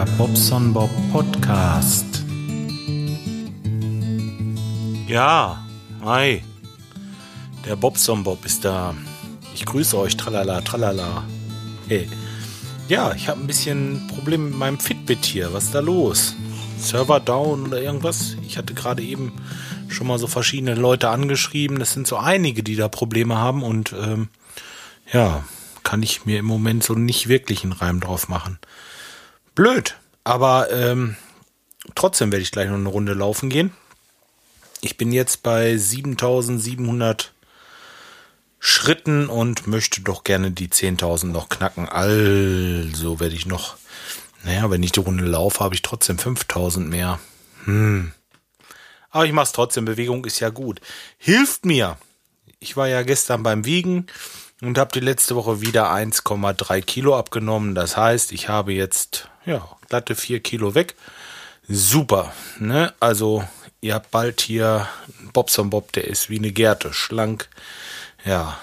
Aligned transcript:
Der 0.00 0.06
Bobson 0.12 0.72
Bob 0.72 0.88
Podcast. 1.12 2.24
Ja, 5.06 5.62
hi. 6.02 6.42
Der 7.66 7.76
Bobson 7.76 8.24
Bob 8.24 8.42
ist 8.46 8.64
da. 8.64 8.94
Ich 9.54 9.66
grüße 9.66 9.98
euch, 9.98 10.16
tralala, 10.16 10.62
tralala. 10.62 11.24
Hey. 11.86 12.08
Ja, 12.88 13.12
ich 13.12 13.28
habe 13.28 13.40
ein 13.40 13.46
bisschen 13.46 14.06
Probleme 14.06 14.44
mit 14.44 14.56
meinem 14.56 14.78
Fitbit 14.80 15.26
hier. 15.26 15.52
Was 15.52 15.64
ist 15.64 15.74
da 15.74 15.80
los? 15.80 16.34
Server 16.78 17.20
down 17.20 17.66
oder 17.66 17.82
irgendwas? 17.82 18.38
Ich 18.46 18.56
hatte 18.56 18.72
gerade 18.72 19.02
eben 19.02 19.34
schon 19.88 20.06
mal 20.06 20.18
so 20.18 20.28
verschiedene 20.28 20.76
Leute 20.76 21.10
angeschrieben. 21.10 21.78
Das 21.78 21.92
sind 21.92 22.06
so 22.06 22.16
einige, 22.16 22.62
die 22.62 22.76
da 22.76 22.88
Probleme 22.88 23.36
haben 23.36 23.62
und 23.62 23.92
ähm, 23.92 24.28
ja, 25.12 25.44
kann 25.82 26.02
ich 26.02 26.24
mir 26.24 26.38
im 26.38 26.46
Moment 26.46 26.84
so 26.84 26.94
nicht 26.94 27.28
wirklich 27.28 27.64
einen 27.64 27.72
Reim 27.72 28.00
drauf 28.00 28.30
machen. 28.30 28.58
Blöd, 29.60 29.98
aber 30.24 30.72
ähm, 30.72 31.16
trotzdem 31.94 32.32
werde 32.32 32.42
ich 32.42 32.50
gleich 32.50 32.70
noch 32.70 32.76
eine 32.76 32.88
Runde 32.88 33.12
laufen 33.12 33.50
gehen. 33.50 33.74
Ich 34.80 34.96
bin 34.96 35.12
jetzt 35.12 35.42
bei 35.42 35.76
7700 35.76 37.34
Schritten 38.58 39.28
und 39.28 39.66
möchte 39.66 40.00
doch 40.00 40.24
gerne 40.24 40.50
die 40.50 40.68
10.000 40.68 41.26
noch 41.26 41.50
knacken. 41.50 41.90
Also 41.90 43.20
werde 43.20 43.34
ich 43.34 43.44
noch, 43.44 43.76
naja, 44.44 44.70
wenn 44.70 44.82
ich 44.82 44.92
die 44.92 45.00
Runde 45.00 45.26
laufe, 45.26 45.60
habe 45.62 45.74
ich 45.74 45.82
trotzdem 45.82 46.16
5000 46.16 46.88
mehr. 46.88 47.20
Hm. 47.64 48.12
Aber 49.10 49.26
ich 49.26 49.32
mache 49.32 49.44
es 49.44 49.52
trotzdem. 49.52 49.84
Bewegung 49.84 50.24
ist 50.24 50.40
ja 50.40 50.48
gut. 50.48 50.80
Hilft 51.18 51.66
mir. 51.66 51.98
Ich 52.60 52.78
war 52.78 52.88
ja 52.88 53.02
gestern 53.02 53.42
beim 53.42 53.66
Wiegen 53.66 54.06
und 54.62 54.78
habe 54.78 54.92
die 54.92 55.00
letzte 55.00 55.36
Woche 55.36 55.60
wieder 55.60 55.92
1,3 55.92 56.80
Kilo 56.80 57.18
abgenommen. 57.18 57.74
Das 57.74 57.98
heißt, 57.98 58.32
ich 58.32 58.48
habe 58.48 58.72
jetzt 58.72 59.28
ja 59.50 59.76
glatte 59.88 60.14
4 60.14 60.40
Kilo 60.40 60.74
weg. 60.74 60.94
Super. 61.68 62.32
Ne? 62.58 62.94
Also 63.00 63.44
ihr 63.80 63.94
habt 63.94 64.10
bald 64.10 64.40
hier 64.40 64.88
Bobson 65.32 65.70
Bob, 65.70 65.92
der 65.92 66.06
ist 66.06 66.30
wie 66.30 66.38
eine 66.38 66.52
Gerte, 66.52 66.92
schlank. 66.92 67.48
Ja. 68.24 68.60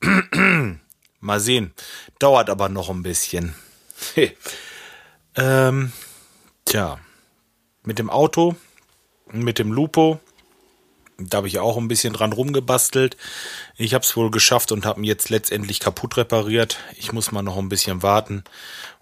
Mal 1.20 1.40
sehen. 1.40 1.72
Dauert 2.18 2.50
aber 2.50 2.68
noch 2.68 2.90
ein 2.90 3.02
bisschen. 3.02 3.54
ähm, 5.36 5.92
tja. 6.64 6.98
Mit 7.82 7.98
dem 7.98 8.08
Auto, 8.08 8.56
mit 9.30 9.58
dem 9.58 9.72
Lupo, 9.72 10.20
da 11.18 11.38
habe 11.38 11.48
ich 11.48 11.58
auch 11.58 11.76
ein 11.76 11.88
bisschen 11.88 12.12
dran 12.12 12.32
rumgebastelt. 12.32 13.16
Ich 13.76 13.94
habe 13.94 14.04
es 14.04 14.16
wohl 14.16 14.30
geschafft 14.30 14.72
und 14.72 14.84
habe 14.84 15.00
ihn 15.00 15.04
jetzt 15.04 15.30
letztendlich 15.30 15.80
kaputt 15.80 16.16
repariert. 16.16 16.78
Ich 16.96 17.12
muss 17.12 17.30
mal 17.30 17.42
noch 17.42 17.56
ein 17.56 17.68
bisschen 17.68 18.02
warten. 18.02 18.42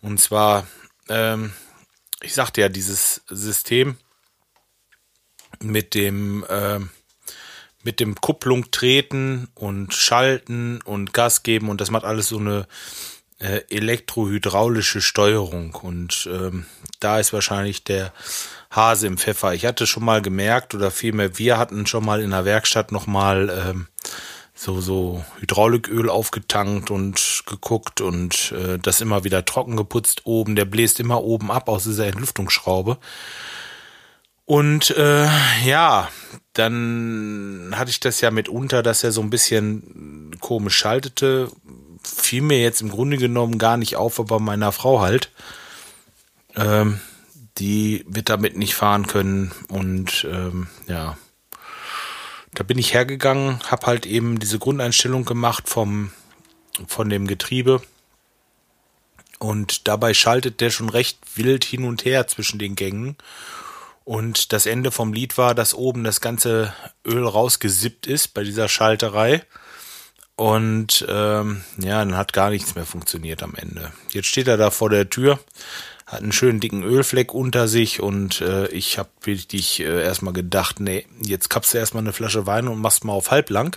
Und 0.00 0.20
zwar, 0.20 0.66
ähm, 1.08 1.53
ich 2.22 2.34
sagte 2.34 2.61
ja, 2.61 2.69
dieses 2.69 3.22
System 3.28 3.97
mit 5.61 5.95
dem 5.95 6.45
äh, 6.48 6.81
mit 7.83 8.00
dem 8.00 8.14
Kupplung 8.14 8.70
treten 8.70 9.48
und 9.55 9.92
schalten 9.92 10.80
und 10.83 11.12
Gas 11.12 11.42
geben 11.42 11.69
und 11.69 11.80
das 11.80 11.91
macht 11.91 12.05
alles 12.05 12.28
so 12.28 12.39
eine 12.39 12.67
äh, 13.39 13.62
elektrohydraulische 13.70 15.00
Steuerung 15.00 15.75
und 15.75 16.28
ähm, 16.30 16.67
da 17.00 17.19
ist 17.19 17.33
wahrscheinlich 17.33 17.83
der 17.83 18.12
Hase 18.70 19.08
im 19.08 19.19
Pfeffer. 19.19 19.53
Ich 19.55 19.67
hatte 19.67 19.86
schon 19.86 20.05
mal 20.05 20.23
gemerkt 20.23 20.75
oder 20.75 20.91
vielmehr 20.92 21.39
wir 21.39 21.58
hatten 21.58 21.86
schon 21.86 22.05
mal 22.05 22.23
in 22.23 22.30
der 22.30 22.45
Werkstatt 22.45 22.92
noch 22.92 23.06
mal 23.06 23.50
ähm, 23.50 23.89
so 24.62 24.80
so 24.80 25.24
Hydrauliköl 25.41 26.08
aufgetankt 26.08 26.92
und 26.92 27.42
geguckt 27.46 28.00
und 28.00 28.52
äh, 28.52 28.78
das 28.78 29.00
immer 29.00 29.24
wieder 29.24 29.45
trocken 29.45 29.77
geputzt 29.77 30.23
oben. 30.24 30.55
Der 30.55 30.67
bläst 30.67 31.00
immer 31.00 31.24
oben 31.24 31.50
ab 31.50 31.68
aus 31.68 31.83
dieser 31.83 32.06
Entlüftungsschraube. 32.06 32.98
Und 34.45 34.90
äh, 34.90 35.27
ja, 35.64 36.08
dann 36.52 37.72
hatte 37.74 37.90
ich 37.90 37.98
das 37.98 38.20
ja 38.20 38.30
mitunter, 38.30 38.84
dass 38.84 39.02
er 39.02 39.11
so 39.11 39.20
ein 39.20 39.30
bisschen 39.30 40.36
komisch 40.40 40.77
schaltete. 40.77 41.51
Fiel 42.05 42.42
mir 42.42 42.61
jetzt 42.61 42.83
im 42.83 42.90
Grunde 42.90 43.17
genommen 43.17 43.58
gar 43.58 43.77
nicht 43.77 43.96
auf, 43.96 44.20
aber 44.20 44.39
meiner 44.39 44.70
Frau 44.70 45.01
halt. 45.01 45.33
Ähm, 46.55 47.01
die 47.58 48.05
wird 48.06 48.28
damit 48.28 48.56
nicht 48.56 48.77
fahren 48.77 49.08
können. 49.08 49.51
Und 49.68 50.24
ähm, 50.30 50.68
ja, 50.86 51.17
da 52.55 52.64
bin 52.64 52.79
ich 52.79 52.95
hergegangen, 52.95 53.61
habe 53.70 53.86
halt 53.86 54.07
eben 54.07 54.39
diese 54.39 54.58
Grundeinstellung 54.58 55.24
gemacht 55.24 55.68
vom 55.68 56.13
von 56.86 57.08
dem 57.08 57.27
Getriebe. 57.27 57.83
Und 59.39 59.89
dabei 59.89 60.14
schaltet 60.14 60.61
der 60.61 60.70
schon 60.70 60.89
recht 60.89 61.18
wild 61.35 61.64
hin 61.64 61.85
und 61.85 62.05
her 62.05 62.29
zwischen 62.29 62.58
den 62.58 62.77
Gängen. 62.77 63.17
Und 64.05 64.52
das 64.52 64.67
Ende 64.67 64.90
vom 64.90 65.13
Lied 65.13 65.36
war, 65.39 65.55
dass 65.55 65.74
oben 65.74 66.05
das 66.05 66.20
ganze 66.20 66.73
Öl 67.05 67.27
rausgesippt 67.27 68.07
ist 68.07 68.35
bei 68.35 68.45
dieser 68.45 68.69
Schalterei. 68.69 69.45
Und 70.36 71.05
ähm, 71.08 71.63
ja, 71.79 71.98
dann 71.98 72.17
hat 72.17 72.33
gar 72.33 72.51
nichts 72.51 72.74
mehr 72.74 72.86
funktioniert 72.86 73.42
am 73.42 73.55
Ende. 73.55 73.92
Jetzt 74.11 74.29
steht 74.29 74.48
er 74.48 74.57
da 74.57 74.70
vor 74.70 74.90
der 74.90 75.11
Tür, 75.11 75.39
hat 76.07 76.23
einen 76.23 76.33
schönen 76.33 76.61
dicken 76.61 76.83
Ölfleck 76.83 77.35
unter 77.35 77.68
sich 77.68 78.01
und 78.01 78.40
äh, 78.40 78.67
ich 78.68 78.98
habe 78.98 79.11
wirklich 79.23 79.80
äh, 79.80 80.02
erstmal 80.02 80.33
gedacht, 80.33 80.80
nee, 80.80 81.07
jetzt 81.20 81.51
kappst 81.51 81.74
du 81.74 81.79
erstmal 81.79 82.02
eine 82.02 82.13
Flasche 82.13 82.46
Wein 82.46 82.68
und 82.68 82.80
machst 82.80 83.05
mal 83.05 83.13
auf 83.13 83.30
halblang. 83.30 83.77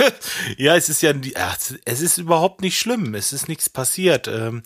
ja, 0.56 0.76
es 0.76 0.88
ist 0.88 1.02
ja, 1.02 1.12
ach, 1.36 1.56
es 1.84 2.00
ist 2.00 2.18
überhaupt 2.18 2.60
nicht 2.60 2.78
schlimm. 2.78 3.14
Es 3.14 3.32
ist 3.32 3.48
nichts 3.48 3.68
passiert. 3.68 4.28
Ähm, 4.28 4.62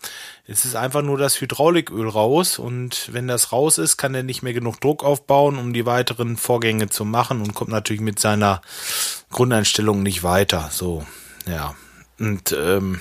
es 0.47 0.65
ist 0.65 0.77
einfach 0.77 1.03
nur 1.03 1.19
das 1.19 1.41
Hydrauliköl 1.41 2.09
raus 2.09 2.59
und 2.59 3.13
wenn 3.13 3.29
das 3.29 3.53
raus 3.53 3.79
ist, 3.79 3.97
kann 3.97 4.15
er 4.15 4.23
nicht 4.23 4.43
mehr 4.43 4.53
genug 4.53 4.81
Druck 4.81 5.05
aufbauen, 5.05 5.59
um 5.59 5.73
die 5.73 5.87
weiteren 5.87 6.37
Vorgänge 6.37 6.89
zu 6.89 7.05
machen 7.05 7.41
und 7.41 7.55
kommt 7.55 7.71
natürlich 7.71 8.03
mit 8.03 8.19
seiner 8.19 8.61
Grundeinstellung 9.31 10.03
nicht 10.03 10.23
weiter. 10.23 10.71
So, 10.73 11.07
ja. 11.47 11.75
Und 12.19 12.53
ähm, 12.53 13.01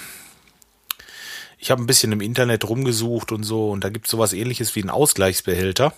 ich 1.66 1.72
habe 1.72 1.82
ein 1.82 1.88
bisschen 1.88 2.12
im 2.12 2.22
Internet 2.22 2.70
rumgesucht 2.70 3.32
und 3.32 3.42
so 3.42 3.72
und 3.72 3.84
da 3.84 3.90
gibt 3.90 4.06
es 4.06 4.12
sowas 4.12 4.34
ähnliches 4.34 4.76
wie 4.76 4.82
einen 4.82 4.92
Ausgleichsbehälter. 4.92 5.94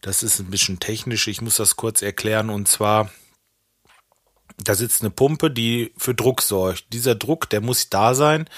Das 0.00 0.22
ist 0.22 0.40
ein 0.40 0.50
bisschen 0.50 0.80
technisch, 0.80 1.28
ich 1.28 1.42
muss 1.42 1.56
das 1.56 1.76
kurz 1.76 2.00
erklären 2.00 2.48
und 2.48 2.68
zwar 2.68 3.10
da 4.56 4.74
sitzt 4.74 5.02
eine 5.02 5.10
Pumpe, 5.10 5.50
die 5.50 5.92
für 5.98 6.14
Druck 6.14 6.40
sorgt. 6.40 6.86
Dieser 6.94 7.14
Druck, 7.14 7.50
der 7.50 7.60
muss 7.60 7.90
da 7.90 8.14
sein, 8.14 8.48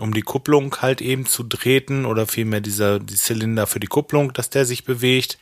um 0.00 0.12
die 0.12 0.22
Kupplung 0.22 0.74
halt 0.82 1.00
eben 1.00 1.26
zu 1.26 1.44
treten 1.44 2.06
oder 2.06 2.26
vielmehr 2.26 2.60
dieser 2.60 2.98
die 2.98 3.14
Zylinder 3.14 3.68
für 3.68 3.78
die 3.78 3.86
Kupplung, 3.86 4.32
dass 4.32 4.50
der 4.50 4.66
sich 4.66 4.84
bewegt. 4.84 5.38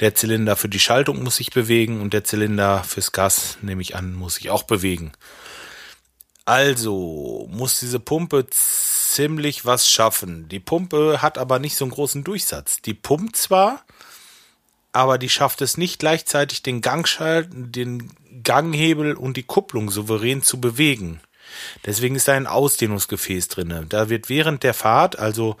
Der 0.00 0.14
Zylinder 0.14 0.56
für 0.56 0.68
die 0.68 0.80
Schaltung 0.80 1.22
muss 1.22 1.36
sich 1.36 1.50
bewegen 1.50 2.02
und 2.02 2.12
der 2.12 2.24
Zylinder 2.24 2.84
fürs 2.84 3.12
Gas, 3.12 3.56
nehme 3.62 3.80
ich 3.80 3.96
an, 3.96 4.12
muss 4.12 4.34
sich 4.34 4.50
auch 4.50 4.64
bewegen. 4.64 5.12
Also 6.44 7.48
muss 7.50 7.80
diese 7.80 8.00
Pumpe 8.00 8.46
ziemlich 8.50 9.64
was 9.64 9.88
schaffen. 9.88 10.48
Die 10.48 10.60
Pumpe 10.60 11.22
hat 11.22 11.38
aber 11.38 11.58
nicht 11.58 11.76
so 11.76 11.84
einen 11.84 11.92
großen 11.92 12.24
Durchsatz. 12.24 12.82
Die 12.82 12.94
pumpt 12.94 13.36
zwar, 13.36 13.84
aber 14.92 15.18
die 15.18 15.28
schafft 15.28 15.62
es 15.62 15.76
nicht 15.76 15.98
gleichzeitig 15.98 16.62
den 16.62 16.80
Gangschalt, 16.80 17.48
den 17.52 18.10
Ganghebel 18.42 19.14
und 19.14 19.36
die 19.36 19.44
Kupplung 19.44 19.90
souverän 19.90 20.42
zu 20.42 20.60
bewegen. 20.60 21.20
Deswegen 21.84 22.16
ist 22.16 22.28
da 22.28 22.32
ein 22.32 22.46
Ausdehnungsgefäß 22.46 23.48
drinne. 23.48 23.86
Da 23.88 24.08
wird 24.08 24.28
während 24.28 24.62
der 24.62 24.74
Fahrt, 24.74 25.18
also 25.18 25.56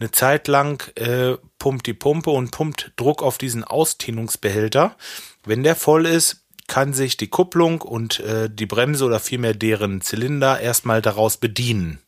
eine 0.00 0.10
Zeit 0.10 0.48
lang, 0.48 0.82
äh, 0.96 1.36
pumpt 1.58 1.86
die 1.86 1.94
Pumpe 1.94 2.30
und 2.30 2.50
pumpt 2.50 2.92
Druck 2.96 3.22
auf 3.22 3.38
diesen 3.38 3.64
Ausdehnungsbehälter. 3.64 4.96
Wenn 5.44 5.62
der 5.62 5.76
voll 5.76 6.06
ist, 6.06 6.43
kann 6.66 6.92
sich 6.92 7.16
die 7.16 7.28
Kupplung 7.28 7.80
und 7.80 8.20
äh, 8.20 8.48
die 8.50 8.66
Bremse 8.66 9.04
oder 9.04 9.20
vielmehr 9.20 9.54
deren 9.54 10.00
Zylinder 10.00 10.60
erstmal 10.60 11.02
daraus 11.02 11.36
bedienen. 11.36 11.98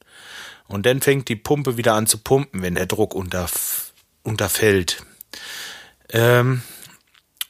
Und 0.67 0.87
dann 0.87 1.01
fängt 1.01 1.29
die 1.29 1.37
Pumpe 1.37 1.77
wieder 1.77 1.95
an 1.95 2.07
zu 2.07 2.19
pumpen, 2.19 2.63
wenn 2.63 2.75
der 2.75 2.87
Druck 2.87 3.15
unter, 3.15 3.47
unterfällt. 4.23 5.05
Ähm, 6.11 6.63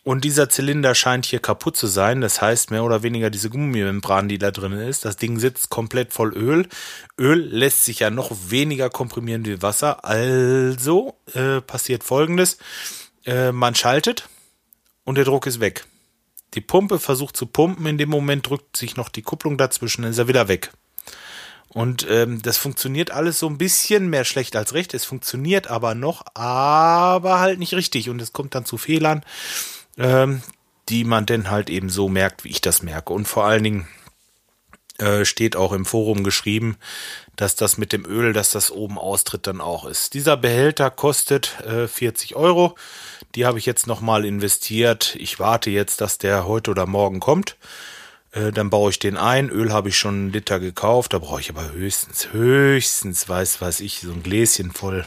und 0.03 0.23
dieser 0.23 0.49
Zylinder 0.49 0.95
scheint 0.95 1.27
hier 1.27 1.41
kaputt 1.41 1.77
zu 1.77 1.89
sein. 1.89 2.21
Das 2.21 2.41
heißt, 2.41 2.71
mehr 2.71 2.85
oder 2.85 3.03
weniger 3.03 3.29
diese 3.29 3.51
Gummimembran, 3.51 4.29
die 4.29 4.39
da 4.39 4.53
drin 4.53 4.73
ist. 4.73 5.05
Das 5.05 5.17
Ding 5.17 5.41
sitzt 5.41 5.69
komplett 5.69 6.13
voll 6.13 6.33
Öl. 6.33 6.69
Öl 7.19 7.41
lässt 7.41 7.85
sich 7.85 8.01
ja 8.01 8.11
noch 8.11 8.31
weniger 8.49 8.89
komprimieren 8.89 9.45
wie 9.47 9.63
Wasser. 9.63 10.05
Also 10.05 11.17
äh, 11.35 11.61
passiert 11.61 12.05
folgendes. 12.05 12.59
Äh, 13.25 13.51
man 13.51 13.75
schaltet 13.75 14.29
und 15.03 15.17
der 15.17 15.25
Druck 15.25 15.47
ist 15.47 15.59
weg. 15.59 15.87
Die 16.55 16.61
Pumpe 16.61 16.99
versucht 16.99 17.37
zu 17.37 17.47
pumpen. 17.47 17.87
In 17.87 17.99
dem 17.99 18.09
Moment 18.09 18.49
drückt 18.49 18.77
sich 18.77 18.97
noch 18.97 19.09
die 19.09 19.23
Kupplung 19.23 19.59
dazwischen, 19.59 20.03
dann 20.03 20.11
ist 20.11 20.19
er 20.19 20.29
wieder 20.29 20.49
weg. 20.49 20.73
Und 21.69 22.07
ähm, 22.09 22.41
das 22.41 22.57
funktioniert 22.57 23.11
alles 23.11 23.39
so 23.39 23.49
ein 23.49 23.59
bisschen 23.59 24.09
mehr 24.09 24.25
schlecht 24.25 24.57
als 24.57 24.73
recht. 24.73 24.95
Es 24.95 25.05
funktioniert 25.05 25.67
aber 25.67 25.95
noch, 25.95 26.25
aber 26.35 27.41
halt 27.41 27.59
nicht 27.59 27.75
richtig. 27.75 28.09
Und 28.09 28.23
es 28.23 28.33
kommt 28.33 28.55
dann 28.55 28.65
zu 28.65 28.79
Fehlern 28.79 29.23
ähm, 29.99 30.43
die 30.89 31.05
man 31.05 31.27
denn 31.27 31.51
halt 31.51 31.69
eben 31.69 31.89
so 31.89 32.09
merkt, 32.09 32.45
wie 32.45 32.51
ich 32.51 32.61
das 32.61 32.83
merke. 32.83 33.13
Und 33.13 33.27
vor 33.27 33.45
allen 33.45 33.65
Dingen, 33.65 33.89
Äh, 34.99 35.25
steht 35.25 35.57
auch 35.57 35.73
im 35.73 35.85
Forum 35.85 36.25
geschrieben, 36.25 36.79
dass 37.37 37.55
das 37.55 37.77
mit 37.77 37.93
dem 37.93 38.07
Öl, 38.07 38.33
dass 38.33 38.51
das 38.51 38.71
oben 38.71 38.99
austritt, 38.99 39.47
dann 39.47 39.61
auch 39.61 39.85
ist. 39.85 40.15
Dieser 40.15 40.39
Behälter 40.39 40.91
kostet 40.91 41.61
äh, 41.61 41.87
40 41.87 42.35
Euro. 42.35 42.77
Die 43.35 43.45
habe 43.45 43.59
ich 43.59 43.67
jetzt 43.67 43.87
nochmal 43.87 44.25
investiert. 44.25 45.15
Ich 45.19 45.39
warte 45.39 45.69
jetzt, 45.71 46.01
dass 46.01 46.17
der 46.17 46.47
heute 46.47 46.71
oder 46.71 46.87
morgen 46.87 47.21
kommt. 47.21 47.57
Äh, 48.33 48.53
dann 48.53 48.71
baue 48.71 48.91
ich 48.91 48.99
den 48.99 49.19
ein. 49.19 49.51
Öl 49.51 49.73
habe 49.73 49.91
ich 49.91 49.99
schon 49.99 50.15
einen 50.15 50.33
Liter 50.33 50.61
gekauft. 50.61 51.13
Da 51.13 51.19
brauche 51.19 51.41
ich 51.41 51.51
aber 51.51 51.73
höchstens, 51.73 52.33
höchstens, 52.33 53.29
weiß 53.29 53.61
was 53.61 53.81
ich, 53.81 54.01
so 54.01 54.13
ein 54.13 54.23
Gläschen 54.23 54.73
voll. 54.73 55.05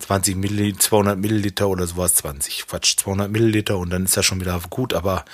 20 0.00 0.36
Milliliter, 0.36 0.80
200 0.80 1.18
Milliliter 1.18 1.68
oder 1.68 1.86
sowas, 1.86 2.14
20, 2.16 2.66
Quatsch, 2.66 2.96
200 2.98 3.30
Milliliter 3.30 3.78
und 3.78 3.90
dann 3.90 4.04
ist 4.04 4.16
das 4.16 4.26
schon 4.26 4.40
wieder 4.40 4.60
gut, 4.68 4.92
aber 4.92 5.24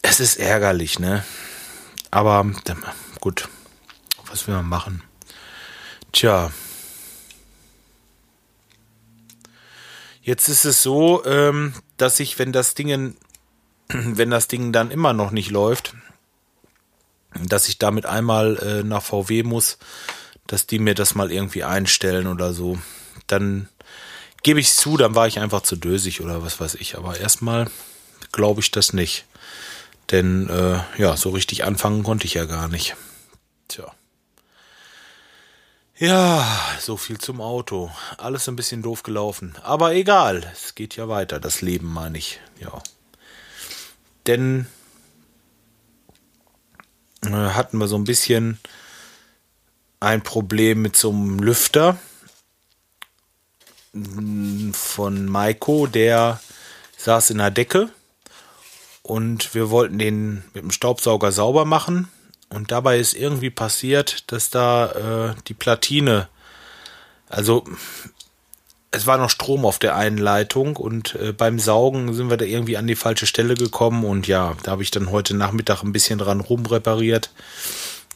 es 0.00 0.20
ist 0.20 0.36
ärgerlich, 0.36 1.00
ne? 1.00 1.24
Aber 2.12 2.44
gut, 3.20 3.48
was 4.26 4.46
will 4.46 4.54
man 4.54 4.68
machen? 4.68 5.02
Tja. 6.12 6.52
Jetzt 10.20 10.48
ist 10.48 10.66
es 10.66 10.82
so, 10.82 11.24
ähm, 11.24 11.72
dass 11.96 12.20
ich, 12.20 12.38
wenn 12.38 12.52
das 12.52 12.74
Ding, 12.74 13.16
wenn 13.88 14.30
das 14.30 14.46
Ding 14.46 14.72
dann 14.72 14.90
immer 14.90 15.14
noch 15.14 15.30
nicht 15.30 15.50
läuft, 15.50 15.94
dass 17.34 17.66
ich 17.68 17.78
damit 17.78 18.04
einmal 18.04 18.58
äh, 18.58 18.82
nach 18.84 19.02
VW 19.02 19.42
muss, 19.42 19.78
dass 20.46 20.66
die 20.66 20.78
mir 20.78 20.94
das 20.94 21.14
mal 21.14 21.32
irgendwie 21.32 21.64
einstellen 21.64 22.26
oder 22.26 22.52
so. 22.52 22.78
Dann 23.26 23.70
gebe 24.42 24.60
ich 24.60 24.74
zu, 24.74 24.98
dann 24.98 25.14
war 25.14 25.26
ich 25.28 25.38
einfach 25.38 25.62
zu 25.62 25.76
dösig 25.76 26.20
oder 26.20 26.42
was 26.42 26.60
weiß 26.60 26.74
ich. 26.74 26.98
Aber 26.98 27.18
erstmal 27.18 27.70
glaube 28.32 28.60
ich 28.60 28.70
das 28.70 28.92
nicht. 28.92 29.24
Denn 30.12 30.48
äh, 30.50 30.80
ja, 30.98 31.16
so 31.16 31.30
richtig 31.30 31.64
anfangen 31.64 32.02
konnte 32.02 32.26
ich 32.26 32.34
ja 32.34 32.44
gar 32.44 32.68
nicht. 32.68 32.96
Tja. 33.68 33.90
Ja, 35.96 36.46
so 36.80 36.96
viel 36.96 37.18
zum 37.18 37.40
Auto. 37.40 37.90
Alles 38.18 38.46
ein 38.48 38.56
bisschen 38.56 38.82
doof 38.82 39.02
gelaufen. 39.02 39.54
Aber 39.62 39.94
egal, 39.94 40.50
es 40.52 40.74
geht 40.74 40.96
ja 40.96 41.08
weiter. 41.08 41.40
Das 41.40 41.62
Leben 41.62 41.90
meine 41.92 42.18
ich. 42.18 42.40
Ja. 42.60 42.82
Denn 44.26 44.66
äh, 47.24 47.30
hatten 47.30 47.78
wir 47.78 47.88
so 47.88 47.96
ein 47.96 48.04
bisschen 48.04 48.58
ein 49.98 50.22
Problem 50.22 50.82
mit 50.82 50.96
so 50.96 51.10
einem 51.10 51.38
Lüfter 51.38 51.96
von 54.72 55.26
Maiko, 55.26 55.86
der 55.86 56.40
saß 56.96 57.30
in 57.30 57.38
der 57.38 57.50
Decke 57.50 57.90
und 59.02 59.54
wir 59.54 59.70
wollten 59.70 59.98
den 59.98 60.44
mit 60.54 60.62
dem 60.62 60.70
Staubsauger 60.70 61.32
sauber 61.32 61.64
machen. 61.64 62.08
Und 62.48 62.70
dabei 62.70 62.98
ist 62.98 63.14
irgendwie 63.14 63.50
passiert, 63.50 64.30
dass 64.30 64.50
da 64.50 65.30
äh, 65.30 65.34
die 65.48 65.54
Platine, 65.54 66.28
also 67.28 67.64
es 68.90 69.06
war 69.06 69.16
noch 69.16 69.30
Strom 69.30 69.64
auf 69.64 69.78
der 69.78 69.96
einen 69.96 70.18
Leitung 70.18 70.76
und 70.76 71.14
äh, 71.14 71.32
beim 71.32 71.58
Saugen 71.58 72.12
sind 72.12 72.28
wir 72.28 72.36
da 72.36 72.44
irgendwie 72.44 72.76
an 72.76 72.86
die 72.86 72.94
falsche 72.94 73.26
Stelle 73.26 73.54
gekommen. 73.54 74.04
Und 74.04 74.28
ja, 74.28 74.54
da 74.62 74.72
habe 74.72 74.82
ich 74.82 74.90
dann 74.90 75.10
heute 75.10 75.34
Nachmittag 75.34 75.82
ein 75.82 75.92
bisschen 75.92 76.18
dran 76.18 76.40
rumrepariert 76.40 77.30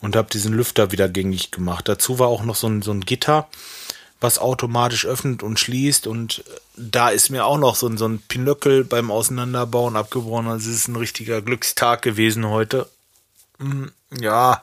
und 0.03 0.17
habe 0.17 0.29
diesen 0.31 0.53
Lüfter 0.53 0.93
wieder 0.93 1.09
gängig 1.09 1.50
gemacht. 1.50 1.88
Dazu 1.88 2.19
war 2.19 2.29
auch 2.29 2.44
noch 2.44 2.56
so 2.56 2.67
ein, 2.67 2.83
so 2.83 2.93
ein 2.93 3.00
Gitter 3.00 3.49
was 4.21 4.39
automatisch 4.39 5.07
öffnet 5.07 5.43
und 5.43 5.61
schließt. 5.61 6.07
Und 6.07 6.45
da 6.77 7.11
ist 7.11 7.31
mir 7.31 7.45
auch 7.45 7.59
noch 7.59 7.77
so, 7.77 7.87
ein, 7.87 7.99
so 7.99 8.07
ein 8.07 8.21
Pinöckel 8.21 8.85
beim 8.85 9.11
Auseinanderbauen 9.11 9.97
abgebrochen. 9.97 10.49
Also 10.49 10.71
es 10.71 10.77
ist 10.77 10.89
ein 10.89 10.97
richtiger 10.97 11.43
Glückstag 11.43 12.03
gewesen 12.03 12.47
heute. 12.49 12.89
Hm, 13.59 13.93
ja, 14.19 14.63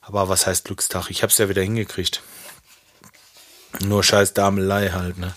aber 0.00 0.28
was 0.28 0.46
heißt 0.46 0.64
Glückstag? 0.66 1.10
Ich 1.10 1.22
hab's 1.22 1.38
ja 1.38 1.48
wieder 1.48 1.62
hingekriegt. 1.62 2.22
Nur 3.80 4.02
scheiß 4.02 4.32
Damelei 4.32 4.90
halt, 4.90 5.18
ne? 5.18 5.34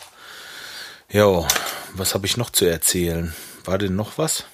Jo, 1.10 1.48
was 1.94 2.14
habe 2.14 2.26
ich 2.28 2.38
noch 2.38 2.52
zu 2.52 2.66
erzählen? 2.66 3.34
War 3.66 3.78
denn 3.78 3.96
noch 3.96 4.18
was? 4.18 4.46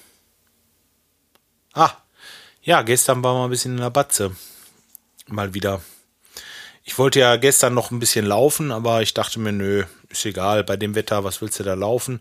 Ah, 1.74 1.92
ja, 2.62 2.82
gestern 2.82 3.22
war 3.22 3.34
mal 3.34 3.44
ein 3.44 3.50
bisschen 3.50 3.72
in 3.72 3.80
der 3.80 3.90
Batze. 3.90 4.34
Mal 5.28 5.54
wieder. 5.54 5.82
Ich 6.88 6.98
wollte 6.98 7.18
ja 7.18 7.34
gestern 7.34 7.74
noch 7.74 7.90
ein 7.90 7.98
bisschen 7.98 8.24
laufen, 8.24 8.70
aber 8.70 9.02
ich 9.02 9.12
dachte 9.12 9.40
mir, 9.40 9.50
nö, 9.50 9.84
ist 10.08 10.24
egal, 10.24 10.62
bei 10.62 10.76
dem 10.76 10.94
Wetter, 10.94 11.24
was 11.24 11.42
willst 11.42 11.58
du 11.58 11.64
da 11.64 11.74
laufen? 11.74 12.20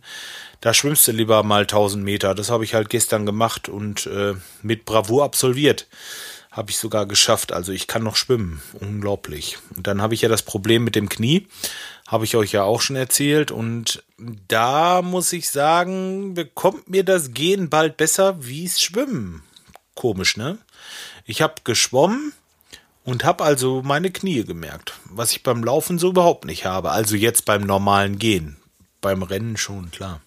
Da 0.59 0.73
schwimmst 0.73 1.07
du 1.07 1.11
lieber 1.11 1.43
mal 1.43 1.61
1000 1.61 2.03
Meter. 2.03 2.33
Das 2.33 2.49
habe 2.49 2.63
ich 2.63 2.73
halt 2.73 2.89
gestern 2.89 3.27
gemacht 3.27 3.69
und 3.69 4.07
äh, 4.07 4.33
mit 4.63 4.85
Bravour 4.85 5.23
absolviert. 5.23 5.87
Habe 6.49 6.71
ich 6.71 6.79
sogar 6.79 7.05
geschafft. 7.05 7.53
Also 7.53 7.73
ich 7.73 7.85
kann 7.85 8.03
noch 8.03 8.15
schwimmen. 8.15 8.59
Unglaublich. 8.79 9.59
Und 9.75 9.85
dann 9.85 10.01
habe 10.01 10.15
ich 10.15 10.21
ja 10.21 10.29
das 10.29 10.41
Problem 10.41 10.83
mit 10.83 10.95
dem 10.95 11.09
Knie. 11.09 11.45
Habe 12.07 12.25
ich 12.25 12.35
euch 12.35 12.51
ja 12.51 12.63
auch 12.63 12.81
schon 12.81 12.95
erzählt. 12.95 13.51
Und 13.51 14.03
da 14.47 15.03
muss 15.03 15.31
ich 15.31 15.51
sagen, 15.51 16.33
bekommt 16.33 16.89
mir 16.89 17.03
das 17.03 17.33
Gehen 17.33 17.69
bald 17.69 17.97
besser 17.97 18.43
wie 18.43 18.65
es 18.65 18.81
Schwimmen. 18.81 19.43
Komisch, 19.93 20.37
ne? 20.37 20.57
Ich 21.23 21.43
habe 21.43 21.55
geschwommen 21.63 22.33
und 23.05 23.23
habe 23.23 23.43
also 23.43 23.83
meine 23.83 24.11
Knie 24.11 24.43
gemerkt, 24.43 24.93
was 25.05 25.31
ich 25.31 25.43
beim 25.43 25.63
Laufen 25.63 25.99
so 25.99 26.09
überhaupt 26.09 26.43
nicht 26.45 26.65
habe. 26.65 26.91
Also 26.91 27.15
jetzt 27.15 27.45
beim 27.45 27.61
normalen 27.61 28.17
Gehen. 28.17 28.57
Beim 28.99 29.21
Rennen 29.21 29.57
schon, 29.57 29.91
klar. 29.91 30.21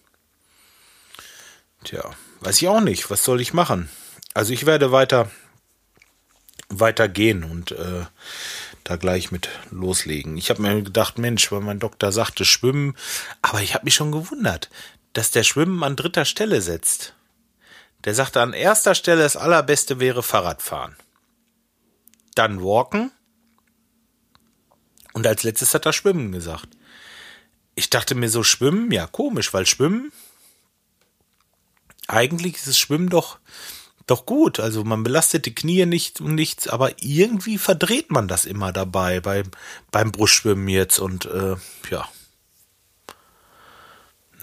Tja, 1.83 2.09
weiß 2.39 2.61
ich 2.61 2.67
auch 2.69 2.79
nicht. 2.79 3.11
Was 3.11 3.25
soll 3.25 3.41
ich 3.41 3.53
machen? 3.53 3.89
Also 4.33 4.53
ich 4.53 4.65
werde 4.65 4.93
weiter, 4.93 5.29
weiter 6.69 7.09
gehen 7.09 7.43
und 7.43 7.73
äh, 7.73 8.05
da 8.85 8.95
gleich 8.95 9.31
mit 9.31 9.49
loslegen. 9.71 10.37
Ich 10.37 10.49
habe 10.49 10.61
mir 10.61 10.81
gedacht, 10.81 11.17
Mensch, 11.17 11.51
weil 11.51 11.59
mein 11.59 11.79
Doktor 11.79 12.13
sagte 12.13 12.45
Schwimmen, 12.45 12.95
aber 13.41 13.61
ich 13.61 13.73
habe 13.73 13.83
mich 13.83 13.95
schon 13.95 14.13
gewundert, 14.13 14.69
dass 15.11 15.31
der 15.31 15.43
Schwimmen 15.43 15.83
an 15.83 15.97
dritter 15.97 16.23
Stelle 16.23 16.61
setzt. 16.61 17.13
Der 18.05 18.15
sagte, 18.15 18.39
an 18.39 18.53
erster 18.53 18.95
Stelle 18.95 19.23
das 19.23 19.35
allerbeste 19.35 19.99
wäre 19.99 20.23
Fahrradfahren 20.23 20.95
dann 22.39 22.61
Walken 22.61 23.11
und 25.11 25.27
als 25.27 25.43
letztes 25.43 25.73
hat 25.73 25.85
er 25.85 25.91
Schwimmen 25.91 26.31
gesagt. 26.31 26.69
Ich 27.75 27.89
dachte 27.89 28.15
mir 28.15 28.29
so, 28.29 28.43
Schwimmen, 28.43 28.91
ja 28.91 29.07
komisch, 29.07 29.53
weil 29.53 29.65
Schwimmen, 29.65 30.13
eigentlich 32.07 32.55
ist 32.55 32.67
es 32.67 32.79
Schwimmen 32.79 33.09
doch, 33.09 33.39
doch 34.07 34.25
gut. 34.25 34.61
Also 34.61 34.85
man 34.85 35.03
belastet 35.03 35.45
die 35.45 35.53
Knie 35.53 35.85
nicht 35.85 36.21
und 36.21 36.35
nichts, 36.35 36.69
aber 36.69 36.93
irgendwie 37.01 37.57
verdreht 37.57 38.09
man 38.09 38.29
das 38.29 38.45
immer 38.45 38.71
dabei 38.71 39.19
beim, 39.19 39.51
beim 39.91 40.13
Brustschwimmen 40.13 40.69
jetzt 40.69 40.99
und 40.99 41.25
äh, 41.25 41.57
ja. 41.91 42.07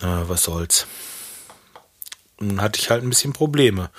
Na, 0.00 0.28
was 0.28 0.42
soll's. 0.44 0.86
Dann 2.38 2.60
hatte 2.60 2.78
ich 2.78 2.90
halt 2.90 3.02
ein 3.02 3.08
bisschen 3.08 3.32
Probleme. 3.32 3.90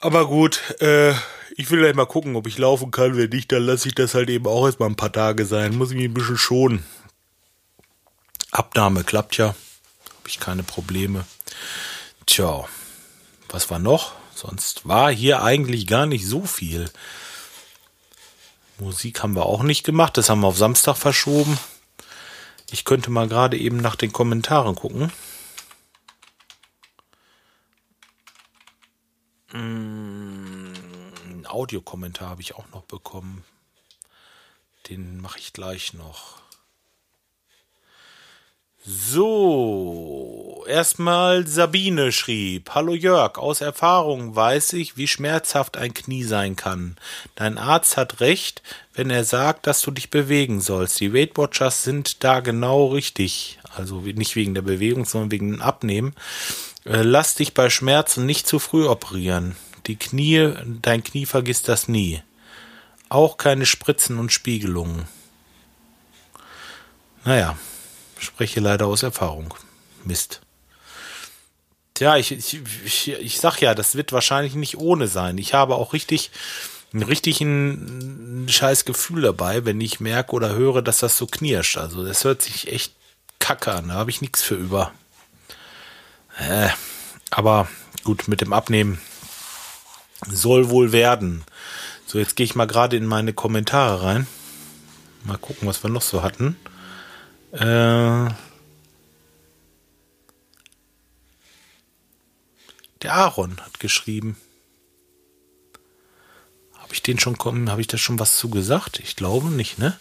Aber 0.00 0.26
gut, 0.26 0.60
äh, 0.80 1.14
ich 1.56 1.70
will 1.70 1.80
gleich 1.80 1.94
mal 1.94 2.06
gucken, 2.06 2.36
ob 2.36 2.46
ich 2.46 2.58
laufen 2.58 2.90
kann. 2.90 3.16
Wenn 3.16 3.30
nicht, 3.30 3.50
dann 3.52 3.62
lasse 3.64 3.88
ich 3.88 3.94
das 3.94 4.14
halt 4.14 4.30
eben 4.30 4.46
auch 4.46 4.66
erstmal 4.66 4.88
ein 4.88 4.96
paar 4.96 5.12
Tage 5.12 5.46
sein. 5.46 5.76
Muss 5.76 5.90
ich 5.90 5.96
mich 5.96 6.06
ein 6.06 6.14
bisschen 6.14 6.38
schonen. 6.38 6.84
Abnahme 8.50 9.04
klappt 9.04 9.36
ja. 9.36 9.48
Habe 9.48 10.28
ich 10.28 10.40
keine 10.40 10.62
Probleme. 10.62 11.24
Tja, 12.26 12.64
was 13.48 13.70
war 13.70 13.78
noch? 13.78 14.12
Sonst 14.34 14.86
war 14.86 15.10
hier 15.10 15.42
eigentlich 15.42 15.86
gar 15.86 16.06
nicht 16.06 16.26
so 16.26 16.44
viel. 16.44 16.90
Musik 18.78 19.22
haben 19.22 19.34
wir 19.34 19.46
auch 19.46 19.62
nicht 19.62 19.84
gemacht. 19.84 20.16
Das 20.16 20.28
haben 20.28 20.40
wir 20.40 20.46
auf 20.46 20.58
Samstag 20.58 20.96
verschoben. 20.96 21.58
Ich 22.70 22.84
könnte 22.84 23.10
mal 23.10 23.28
gerade 23.28 23.56
eben 23.56 23.78
nach 23.78 23.96
den 23.96 24.12
Kommentaren 24.12 24.74
gucken. 24.74 25.10
Audiokommentar 31.50 32.30
habe 32.30 32.42
ich 32.42 32.54
auch 32.54 32.68
noch 32.72 32.82
bekommen. 32.82 33.44
Den 34.88 35.20
mache 35.20 35.38
ich 35.38 35.52
gleich 35.52 35.92
noch. 35.94 36.38
So, 38.90 40.64
erstmal 40.66 41.46
Sabine 41.46 42.10
schrieb, 42.10 42.70
Hallo 42.74 42.94
Jörg, 42.94 43.36
aus 43.36 43.60
Erfahrung 43.60 44.34
weiß 44.34 44.72
ich, 44.74 44.96
wie 44.96 45.06
schmerzhaft 45.06 45.76
ein 45.76 45.92
Knie 45.92 46.22
sein 46.22 46.56
kann. 46.56 46.96
Dein 47.34 47.58
Arzt 47.58 47.98
hat 47.98 48.20
recht, 48.20 48.62
wenn 48.94 49.10
er 49.10 49.24
sagt, 49.24 49.66
dass 49.66 49.82
du 49.82 49.90
dich 49.90 50.08
bewegen 50.08 50.62
sollst. 50.62 51.00
Die 51.00 51.12
Weight 51.12 51.36
Watchers 51.36 51.82
sind 51.82 52.24
da 52.24 52.40
genau 52.40 52.86
richtig. 52.86 53.58
Also 53.76 54.00
nicht 54.00 54.36
wegen 54.36 54.54
der 54.54 54.62
Bewegung, 54.62 55.04
sondern 55.04 55.32
wegen 55.32 55.52
dem 55.52 55.60
Abnehmen. 55.60 56.14
Äh, 56.84 57.02
lass 57.02 57.34
dich 57.34 57.52
bei 57.52 57.68
Schmerzen 57.68 58.24
nicht 58.24 58.46
zu 58.46 58.58
früh 58.58 58.86
operieren. 58.86 59.54
Die 59.88 59.96
Knie, 59.96 60.52
dein 60.82 61.02
Knie 61.02 61.26
vergisst 61.26 61.68
das 61.68 61.88
nie. 61.88 62.22
Auch 63.08 63.38
keine 63.38 63.64
Spritzen 63.64 64.18
und 64.18 64.32
Spiegelungen. 64.32 65.08
Naja, 67.24 67.58
spreche 68.18 68.60
leider 68.60 68.86
aus 68.86 69.02
Erfahrung. 69.02 69.54
Mist. 70.04 70.42
Tja, 71.94 72.16
ich, 72.16 72.32
ich, 72.32 72.60
ich, 72.84 73.08
ich 73.08 73.40
sag 73.40 73.60
ja, 73.60 73.74
das 73.74 73.94
wird 73.94 74.12
wahrscheinlich 74.12 74.54
nicht 74.54 74.76
ohne 74.76 75.08
sein. 75.08 75.38
Ich 75.38 75.54
habe 75.54 75.74
auch 75.74 75.94
richtig 75.94 76.30
ein 76.92 77.02
richtig 77.02 77.38
scheiß 77.38 78.84
Gefühl 78.84 79.22
dabei, 79.22 79.64
wenn 79.64 79.80
ich 79.80 80.00
merke 80.00 80.32
oder 80.32 80.54
höre, 80.54 80.80
dass 80.80 80.98
das 80.98 81.18
so 81.18 81.26
knirscht. 81.26 81.76
Also 81.76 82.04
das 82.04 82.24
hört 82.24 82.42
sich 82.42 82.72
echt 82.72 82.94
kacke 83.38 83.72
an, 83.72 83.88
da 83.88 83.94
habe 83.94 84.10
ich 84.10 84.20
nichts 84.20 84.42
für 84.42 84.54
über. 84.54 84.92
Äh, 86.38 86.68
aber 87.30 87.68
gut, 88.04 88.28
mit 88.28 88.40
dem 88.40 88.52
Abnehmen 88.52 89.00
soll 90.26 90.70
wohl 90.70 90.92
werden. 90.92 91.44
So, 92.06 92.18
jetzt 92.18 92.36
gehe 92.36 92.44
ich 92.44 92.54
mal 92.54 92.66
gerade 92.66 92.96
in 92.96 93.06
meine 93.06 93.32
Kommentare 93.32 94.02
rein. 94.02 94.26
Mal 95.24 95.38
gucken, 95.38 95.68
was 95.68 95.82
wir 95.82 95.90
noch 95.90 96.02
so 96.02 96.22
hatten. 96.22 96.56
Äh, 97.52 98.30
der 103.02 103.14
Aaron 103.14 103.60
hat 103.60 103.80
geschrieben. 103.80 104.36
Habe 106.74 106.94
ich 106.94 107.02
den 107.02 107.18
schon 107.18 107.36
kommen? 107.36 107.70
Habe 107.70 107.80
ich 107.80 107.86
da 107.86 107.98
schon 107.98 108.18
was 108.18 108.38
zu 108.38 108.48
gesagt? 108.48 109.00
Ich 109.00 109.16
glaube 109.16 109.48
nicht, 109.48 109.78
ne? 109.78 109.98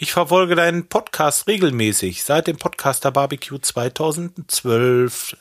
Ich 0.00 0.12
verfolge 0.12 0.54
deinen 0.54 0.88
Podcast 0.88 1.48
regelmäßig 1.48 2.22
seit 2.22 2.46
dem 2.46 2.56
Podcaster 2.56 3.10
Barbecue 3.10 3.58
2012, 3.58 5.36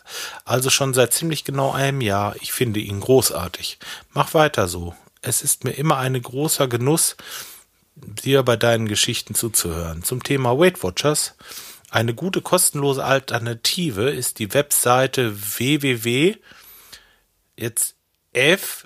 also 0.45 0.71
schon 0.71 0.95
seit 0.95 1.13
ziemlich 1.13 1.43
genau 1.43 1.71
einem 1.71 2.01
Jahr. 2.01 2.35
Ich 2.41 2.53
finde 2.53 2.79
ihn 2.79 2.99
großartig. 2.99 3.77
Mach 4.13 4.33
weiter 4.33 4.67
so. 4.67 4.95
Es 5.21 5.43
ist 5.43 5.63
mir 5.63 5.73
immer 5.73 5.97
ein 5.97 6.19
großer 6.19 6.67
Genuss, 6.67 7.17
dir 7.95 8.41
bei 8.41 8.55
deinen 8.55 8.87
Geschichten 8.87 9.35
zuzuhören. 9.35 10.01
Zum 10.03 10.23
Thema 10.23 10.57
Weight 10.57 10.81
Watchers. 10.81 11.35
Eine 11.91 12.15
gute 12.15 12.41
kostenlose 12.41 13.03
Alternative 13.03 14.09
ist 14.09 14.39
die 14.39 14.53
Webseite 14.55 15.33
www 15.59 16.35
jetzt 17.57 17.95
fddb.info. 18.33 18.77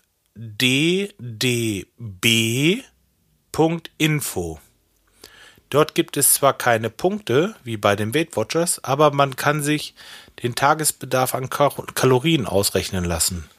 Dort 5.71 5.95
gibt 5.95 6.15
es 6.17 6.33
zwar 6.33 6.53
keine 6.53 6.89
Punkte 6.89 7.55
wie 7.63 7.77
bei 7.77 7.95
den 7.95 8.13
Weight 8.13 8.35
Watchers, 8.35 8.83
aber 8.83 9.11
man 9.11 9.37
kann 9.37 9.63
sich 9.63 9.95
den 10.43 10.53
Tagesbedarf 10.53 11.33
an 11.33 11.49
Kalorien 11.49 12.45
ausrechnen 12.45 13.05
lassen 13.05 13.49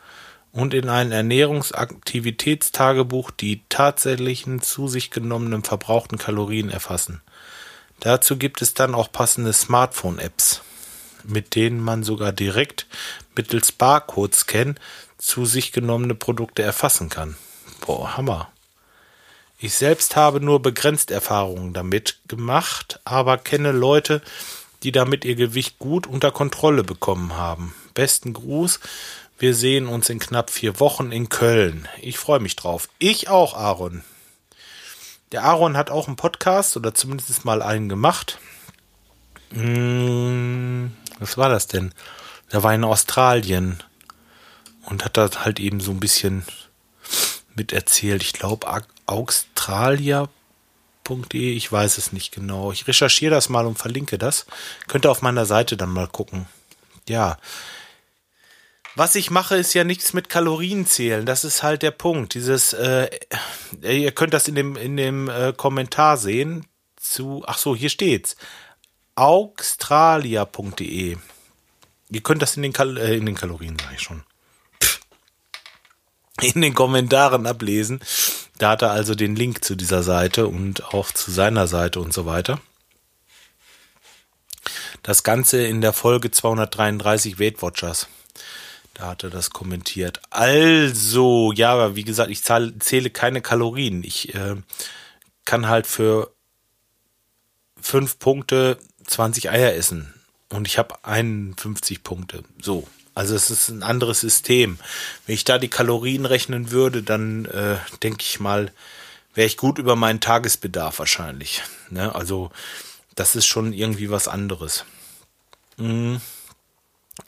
und 0.52 0.74
in 0.74 0.90
ein 0.90 1.10
Ernährungsaktivitätstagebuch 1.10 3.30
die 3.30 3.62
tatsächlichen 3.70 4.60
zu 4.60 4.88
sich 4.88 5.10
genommenen 5.10 5.64
verbrauchten 5.64 6.18
Kalorien 6.18 6.68
erfassen. 6.68 7.22
Dazu 8.00 8.36
gibt 8.36 8.60
es 8.60 8.74
dann 8.74 8.94
auch 8.94 9.10
passende 9.10 9.54
Smartphone-Apps, 9.54 10.60
mit 11.24 11.54
denen 11.54 11.80
man 11.80 12.04
sogar 12.04 12.32
direkt 12.32 12.86
mittels 13.34 13.72
Barcode-Scan 13.72 14.74
zu 15.16 15.46
sich 15.46 15.72
genommene 15.72 16.14
Produkte 16.14 16.62
erfassen 16.62 17.08
kann. 17.08 17.36
Boah, 17.80 18.18
Hammer. 18.18 18.51
Ich 19.64 19.74
selbst 19.74 20.16
habe 20.16 20.40
nur 20.40 20.60
begrenzt 20.60 21.12
Erfahrungen 21.12 21.72
damit 21.72 22.18
gemacht, 22.26 22.98
aber 23.04 23.38
kenne 23.38 23.70
Leute, 23.70 24.20
die 24.82 24.90
damit 24.90 25.24
ihr 25.24 25.36
Gewicht 25.36 25.78
gut 25.78 26.08
unter 26.08 26.32
Kontrolle 26.32 26.82
bekommen 26.82 27.36
haben. 27.36 27.72
Besten 27.94 28.32
Gruß. 28.32 28.80
Wir 29.38 29.54
sehen 29.54 29.86
uns 29.86 30.10
in 30.10 30.18
knapp 30.18 30.50
vier 30.50 30.80
Wochen 30.80 31.12
in 31.12 31.28
Köln. 31.28 31.86
Ich 32.00 32.18
freue 32.18 32.40
mich 32.40 32.56
drauf. 32.56 32.88
Ich 32.98 33.28
auch, 33.28 33.54
Aaron. 33.54 34.02
Der 35.30 35.44
Aaron 35.44 35.76
hat 35.76 35.92
auch 35.92 36.08
einen 36.08 36.16
Podcast 36.16 36.76
oder 36.76 36.92
zumindest 36.92 37.44
mal 37.44 37.62
einen 37.62 37.88
gemacht. 37.88 38.40
Hm, 39.52 40.90
was 41.20 41.38
war 41.38 41.48
das 41.48 41.68
denn? 41.68 41.94
Der 42.50 42.64
war 42.64 42.74
in 42.74 42.82
Australien 42.82 43.80
und 44.86 45.04
hat 45.04 45.16
da 45.16 45.30
halt 45.44 45.60
eben 45.60 45.78
so 45.78 45.92
ein 45.92 46.00
bisschen 46.00 46.44
mit 47.54 47.72
erzählt. 47.72 48.22
Ich 48.22 48.32
glaube, 48.32 48.66
australia.de, 49.68 51.52
ich 51.54 51.70
weiß 51.70 51.98
es 51.98 52.12
nicht 52.12 52.32
genau. 52.34 52.72
Ich 52.72 52.88
recherchiere 52.88 53.34
das 53.34 53.48
mal 53.48 53.66
und 53.66 53.78
verlinke 53.78 54.18
das. 54.18 54.46
Könnt 54.88 55.06
ihr 55.06 55.10
auf 55.10 55.22
meiner 55.22 55.46
Seite 55.46 55.76
dann 55.76 55.90
mal 55.90 56.08
gucken. 56.08 56.46
Ja. 57.08 57.38
Was 58.94 59.14
ich 59.14 59.30
mache, 59.30 59.56
ist 59.56 59.72
ja 59.72 59.84
nichts 59.84 60.12
mit 60.12 60.28
Kalorien 60.28 60.84
zählen. 60.86 61.24
Das 61.24 61.44
ist 61.44 61.62
halt 61.62 61.82
der 61.82 61.92
Punkt. 61.92 62.34
Dieses, 62.34 62.72
äh, 62.74 63.08
ihr 63.82 64.12
könnt 64.12 64.34
das 64.34 64.48
in 64.48 64.54
dem, 64.54 64.76
in 64.76 64.96
dem 64.96 65.28
äh, 65.28 65.54
Kommentar 65.56 66.16
sehen 66.18 66.66
zu, 66.96 67.42
ach 67.46 67.58
so, 67.58 67.74
hier 67.74 67.88
steht's. 67.88 68.36
australia.de. 69.14 70.36
Ihr 72.10 72.22
könnt 72.22 72.42
das 72.42 72.56
in 72.56 72.62
den, 72.62 72.74
Kal 72.74 72.98
äh, 72.98 73.16
in 73.16 73.24
den 73.26 73.34
Kalorien, 73.34 73.78
sage 73.78 73.94
ich 73.94 74.02
schon 74.02 74.22
in 76.40 76.60
den 76.60 76.74
Kommentaren 76.74 77.46
ablesen. 77.46 78.00
Da 78.58 78.70
hat 78.70 78.82
er 78.82 78.90
also 78.90 79.14
den 79.14 79.36
Link 79.36 79.64
zu 79.64 79.74
dieser 79.74 80.02
Seite 80.02 80.46
und 80.46 80.94
auch 80.94 81.10
zu 81.10 81.30
seiner 81.30 81.66
Seite 81.66 82.00
und 82.00 82.12
so 82.12 82.26
weiter. 82.26 82.60
Das 85.02 85.24
Ganze 85.24 85.64
in 85.64 85.80
der 85.80 85.92
Folge 85.92 86.30
233 86.30 87.38
Weight 87.40 87.60
Watchers. 87.60 88.08
Da 88.94 89.08
hat 89.08 89.24
er 89.24 89.30
das 89.30 89.50
kommentiert. 89.50 90.20
Also, 90.30 91.52
ja, 91.52 91.96
wie 91.96 92.04
gesagt, 92.04 92.30
ich 92.30 92.44
zahle, 92.44 92.78
zähle 92.78 93.10
keine 93.10 93.40
Kalorien. 93.40 94.04
Ich 94.04 94.34
äh, 94.34 94.56
kann 95.44 95.68
halt 95.68 95.86
für 95.86 96.30
fünf 97.80 98.18
Punkte 98.18 98.78
20 99.06 99.50
Eier 99.50 99.74
essen. 99.74 100.14
Und 100.50 100.68
ich 100.68 100.78
habe 100.78 101.04
51 101.04 102.04
Punkte. 102.04 102.44
So, 102.60 102.86
also 103.14 103.34
es 103.34 103.50
ist 103.50 103.68
ein 103.68 103.82
anderes 103.82 104.20
System. 104.20 104.78
Wenn 105.26 105.34
ich 105.34 105.44
da 105.44 105.58
die 105.58 105.68
Kalorien 105.68 106.26
rechnen 106.26 106.70
würde, 106.70 107.02
dann 107.02 107.44
äh, 107.46 107.76
denke 108.02 108.22
ich 108.22 108.40
mal, 108.40 108.72
wäre 109.34 109.46
ich 109.46 109.56
gut 109.56 109.78
über 109.78 109.96
meinen 109.96 110.20
Tagesbedarf 110.20 110.98
wahrscheinlich. 110.98 111.62
Ne? 111.90 112.14
Also 112.14 112.50
das 113.14 113.36
ist 113.36 113.46
schon 113.46 113.72
irgendwie 113.72 114.10
was 114.10 114.28
anderes. 114.28 114.84
Hm. 115.78 116.20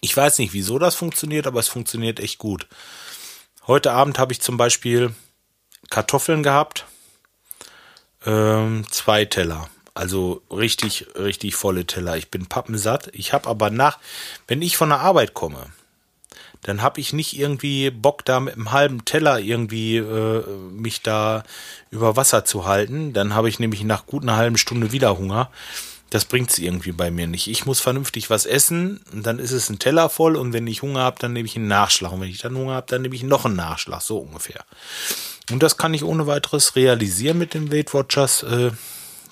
Ich 0.00 0.16
weiß 0.16 0.38
nicht, 0.38 0.52
wieso 0.54 0.78
das 0.78 0.94
funktioniert, 0.94 1.46
aber 1.46 1.60
es 1.60 1.68
funktioniert 1.68 2.18
echt 2.20 2.38
gut. 2.38 2.66
Heute 3.66 3.92
Abend 3.92 4.18
habe 4.18 4.32
ich 4.32 4.40
zum 4.40 4.56
Beispiel 4.56 5.14
Kartoffeln 5.90 6.42
gehabt, 6.42 6.86
ähm, 8.24 8.86
zwei 8.90 9.26
Teller. 9.26 9.68
Also 9.94 10.42
richtig, 10.50 11.06
richtig 11.16 11.54
volle 11.54 11.86
Teller. 11.86 12.16
Ich 12.16 12.28
bin 12.28 12.46
pappensatt. 12.46 13.10
Ich 13.12 13.32
habe 13.32 13.48
aber 13.48 13.70
nach, 13.70 13.98
wenn 14.48 14.60
ich 14.60 14.76
von 14.76 14.88
der 14.88 15.00
Arbeit 15.00 15.34
komme, 15.34 15.66
dann 16.62 16.82
habe 16.82 17.00
ich 17.00 17.12
nicht 17.12 17.38
irgendwie 17.38 17.90
Bock 17.90 18.24
da 18.24 18.40
mit 18.40 18.54
einem 18.54 18.72
halben 18.72 19.04
Teller 19.04 19.38
irgendwie 19.38 19.98
äh, 19.98 20.44
mich 20.70 21.02
da 21.02 21.44
über 21.90 22.16
Wasser 22.16 22.44
zu 22.44 22.66
halten. 22.66 23.12
Dann 23.12 23.34
habe 23.34 23.48
ich 23.48 23.60
nämlich 23.60 23.84
nach 23.84 24.06
gut 24.06 24.22
einer 24.22 24.36
halben 24.36 24.56
Stunde 24.56 24.90
wieder 24.90 25.16
Hunger. 25.16 25.50
Das 26.10 26.24
bringt's 26.24 26.58
irgendwie 26.58 26.92
bei 26.92 27.10
mir 27.10 27.26
nicht. 27.26 27.48
Ich 27.48 27.66
muss 27.66 27.80
vernünftig 27.80 28.30
was 28.30 28.46
essen 28.46 29.00
und 29.12 29.26
dann 29.26 29.38
ist 29.38 29.52
es 29.52 29.68
ein 29.68 29.78
Teller 29.78 30.08
voll 30.08 30.36
und 30.36 30.52
wenn 30.52 30.66
ich 30.66 30.82
Hunger 30.82 31.00
habe, 31.00 31.18
dann 31.18 31.32
nehme 31.32 31.46
ich 31.46 31.56
einen 31.56 31.68
Nachschlag 31.68 32.12
und 32.12 32.20
wenn 32.20 32.30
ich 32.30 32.38
dann 32.38 32.56
Hunger 32.56 32.74
habe, 32.74 32.86
dann 32.88 33.02
nehme 33.02 33.14
ich 33.14 33.22
noch 33.22 33.44
einen 33.44 33.56
Nachschlag, 33.56 34.00
so 34.00 34.18
ungefähr. 34.18 34.64
Und 35.50 35.62
das 35.62 35.76
kann 35.76 35.92
ich 35.92 36.04
ohne 36.04 36.26
weiteres 36.26 36.76
realisieren 36.76 37.38
mit 37.38 37.52
den 37.52 37.70
Weight 37.70 37.92
Watchers. 37.92 38.42
Äh, 38.44 38.70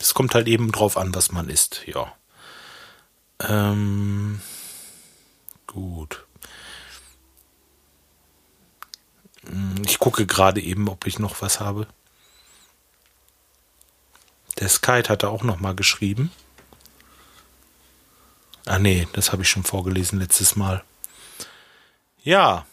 es 0.02 0.14
kommt 0.14 0.34
halt 0.34 0.48
eben 0.48 0.72
drauf 0.72 0.96
an, 0.96 1.14
was 1.14 1.30
man 1.30 1.48
isst, 1.48 1.86
ja. 1.86 2.12
Ähm, 3.40 4.40
gut. 5.66 6.26
Hm, 9.46 9.82
ich 9.86 10.00
gucke 10.00 10.26
gerade 10.26 10.60
eben, 10.60 10.88
ob 10.88 11.06
ich 11.06 11.20
noch 11.20 11.40
was 11.40 11.60
habe. 11.60 11.86
Der 14.58 14.68
Skype 14.68 15.08
hatte 15.08 15.28
auch 15.28 15.44
noch 15.44 15.60
mal 15.60 15.74
geschrieben. 15.74 16.32
Ah 18.66 18.78
nee, 18.78 19.06
das 19.12 19.32
habe 19.32 19.42
ich 19.42 19.48
schon 19.48 19.64
vorgelesen 19.64 20.18
letztes 20.18 20.56
Mal. 20.56 20.84
Ja, 22.22 22.66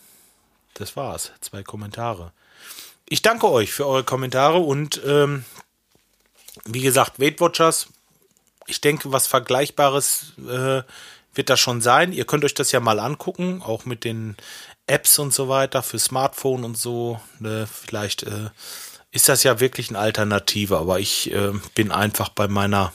das 0.73 0.95
war's. 0.95 1.31
Zwei 1.41 1.63
Kommentare. 1.63 2.31
Ich 3.05 3.21
danke 3.21 3.49
euch 3.49 3.71
für 3.71 3.87
eure 3.87 4.03
Kommentare 4.03 4.59
und 4.59 5.01
ähm, 5.05 5.45
wie 6.65 6.81
gesagt, 6.81 7.19
Weight 7.19 7.39
Watchers, 7.41 7.87
ich 8.67 8.81
denke, 8.81 9.11
was 9.11 9.27
Vergleichbares 9.27 10.33
äh, 10.37 10.83
wird 11.33 11.49
das 11.49 11.59
schon 11.59 11.81
sein. 11.81 12.13
Ihr 12.13 12.25
könnt 12.25 12.45
euch 12.45 12.53
das 12.53 12.71
ja 12.71 12.79
mal 12.79 12.99
angucken, 12.99 13.61
auch 13.63 13.85
mit 13.85 14.03
den 14.03 14.35
Apps 14.87 15.19
und 15.19 15.33
so 15.33 15.49
weiter 15.49 15.83
für 15.83 15.99
Smartphone 15.99 16.63
und 16.63 16.77
so. 16.77 17.19
Ne? 17.39 17.67
Vielleicht 17.71 18.23
äh, 18.23 18.49
ist 19.11 19.29
das 19.29 19.43
ja 19.43 19.59
wirklich 19.59 19.89
eine 19.89 19.99
Alternative, 19.99 20.77
aber 20.77 20.99
ich 20.99 21.31
äh, 21.31 21.53
bin 21.75 21.91
einfach 21.91 22.29
bei 22.29 22.47
meiner, 22.47 22.91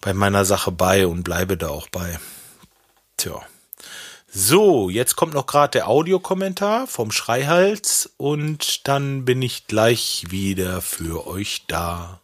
bei 0.00 0.12
meiner 0.12 0.44
Sache 0.44 0.72
bei 0.72 1.06
und 1.06 1.22
bleibe 1.22 1.56
da 1.56 1.68
auch 1.68 1.88
bei. 1.88 2.18
Tja. 3.16 3.40
So, 4.34 4.88
jetzt 4.88 5.16
kommt 5.16 5.34
noch 5.34 5.44
gerade 5.44 5.72
der 5.72 5.88
Audiokommentar 5.88 6.86
vom 6.86 7.12
Schreihals 7.12 8.10
und 8.16 8.88
dann 8.88 9.26
bin 9.26 9.42
ich 9.42 9.66
gleich 9.66 10.24
wieder 10.30 10.80
für 10.80 11.26
euch 11.26 11.64
da. 11.66 12.21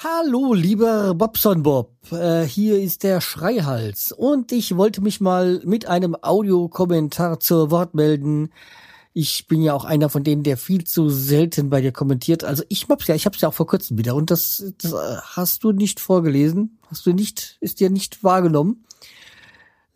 Hallo, 0.00 0.54
lieber 0.54 1.12
Bobson 1.14 1.64
Bob. 1.64 1.96
Äh, 2.12 2.44
hier 2.44 2.80
ist 2.80 3.02
der 3.02 3.20
Schreihals 3.20 4.12
und 4.12 4.52
ich 4.52 4.76
wollte 4.76 5.00
mich 5.00 5.20
mal 5.20 5.60
mit 5.64 5.86
einem 5.86 6.16
Audiokommentar 6.22 7.40
zur 7.40 7.72
Wort 7.72 7.94
melden. 7.94 8.52
Ich 9.12 9.48
bin 9.48 9.60
ja 9.60 9.74
auch 9.74 9.84
einer 9.84 10.08
von 10.08 10.22
denen, 10.22 10.44
der 10.44 10.56
viel 10.56 10.84
zu 10.84 11.10
selten 11.10 11.68
bei 11.68 11.80
dir 11.80 11.90
kommentiert. 11.90 12.44
Also 12.44 12.62
ich 12.68 12.88
hab's 12.88 13.08
ja, 13.08 13.16
ich 13.16 13.26
hab's 13.26 13.40
ja 13.40 13.48
auch 13.48 13.54
vor 13.54 13.66
kurzem 13.66 13.98
wieder 13.98 14.14
und 14.14 14.30
das, 14.30 14.72
das 14.80 14.92
äh, 14.92 15.16
hast 15.20 15.64
du 15.64 15.72
nicht 15.72 15.98
vorgelesen, 15.98 16.78
hast 16.88 17.04
du 17.04 17.12
nicht, 17.12 17.56
ist 17.60 17.80
dir 17.80 17.90
nicht 17.90 18.22
wahrgenommen. 18.22 18.84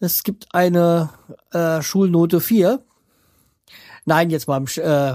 Es 0.00 0.24
gibt 0.24 0.52
eine 0.52 1.10
äh, 1.52 1.80
Schulnote 1.80 2.40
4. 2.40 2.82
Nein, 4.04 4.30
jetzt 4.30 4.48
mal 4.48 4.64
äh, 4.78 5.14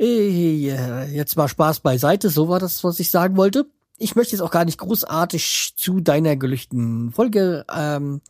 äh, 0.00 1.14
jetzt 1.14 1.36
mal 1.36 1.46
Spaß 1.46 1.78
beiseite, 1.78 2.28
so 2.28 2.48
war 2.48 2.58
das, 2.58 2.82
was 2.82 2.98
ich 2.98 3.12
sagen 3.12 3.36
wollte. 3.36 3.66
Ich 4.02 4.16
möchte 4.16 4.32
jetzt 4.32 4.40
auch 4.40 4.50
gar 4.50 4.64
nicht 4.64 4.78
großartig 4.78 5.74
zu 5.76 6.00
deiner 6.00 6.34
gelüchten 6.34 7.12
Folge 7.12 7.66
ähm, 7.70 8.22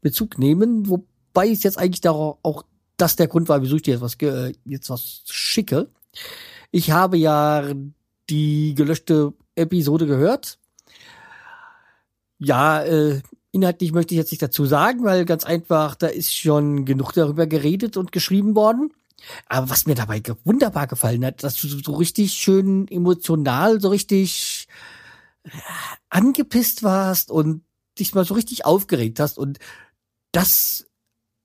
Bezug 0.00 0.38
nehmen, 0.38 0.88
wobei 0.88 1.50
es 1.50 1.64
jetzt 1.64 1.76
eigentlich 1.76 2.00
darauf 2.00 2.38
auch 2.44 2.62
das 2.96 3.16
der 3.16 3.26
Grund 3.26 3.48
war, 3.48 3.60
wieso 3.60 3.74
ich 3.74 3.82
dir 3.82 3.94
jetzt 3.94 4.00
was, 4.00 4.14
äh, 4.22 4.52
jetzt 4.64 4.90
was 4.90 5.24
schicke. 5.26 5.90
Ich 6.70 6.92
habe 6.92 7.16
ja 7.16 7.64
die 8.30 8.76
gelöschte 8.76 9.32
Episode 9.56 10.06
gehört. 10.06 10.60
Ja, 12.38 12.84
äh, 12.84 13.20
inhaltlich 13.50 13.90
möchte 13.90 14.14
ich 14.14 14.18
jetzt 14.18 14.30
nicht 14.30 14.42
dazu 14.42 14.66
sagen, 14.66 15.02
weil 15.02 15.24
ganz 15.24 15.42
einfach, 15.42 15.96
da 15.96 16.06
ist 16.06 16.32
schon 16.32 16.84
genug 16.84 17.10
darüber 17.12 17.48
geredet 17.48 17.96
und 17.96 18.12
geschrieben 18.12 18.54
worden. 18.54 18.92
Aber 19.48 19.68
was 19.68 19.86
mir 19.86 19.96
dabei 19.96 20.22
wunderbar 20.44 20.86
gefallen 20.86 21.24
hat, 21.24 21.42
dass 21.42 21.56
du 21.56 21.66
so 21.66 21.94
richtig 21.94 22.34
schön 22.34 22.86
emotional, 22.86 23.80
so 23.80 23.88
richtig 23.88 24.68
angepisst 26.08 26.82
warst 26.82 27.30
und 27.30 27.62
dich 27.98 28.14
mal 28.14 28.24
so 28.24 28.34
richtig 28.34 28.64
aufgeregt 28.64 29.20
hast 29.20 29.38
und 29.38 29.58
das 30.32 30.86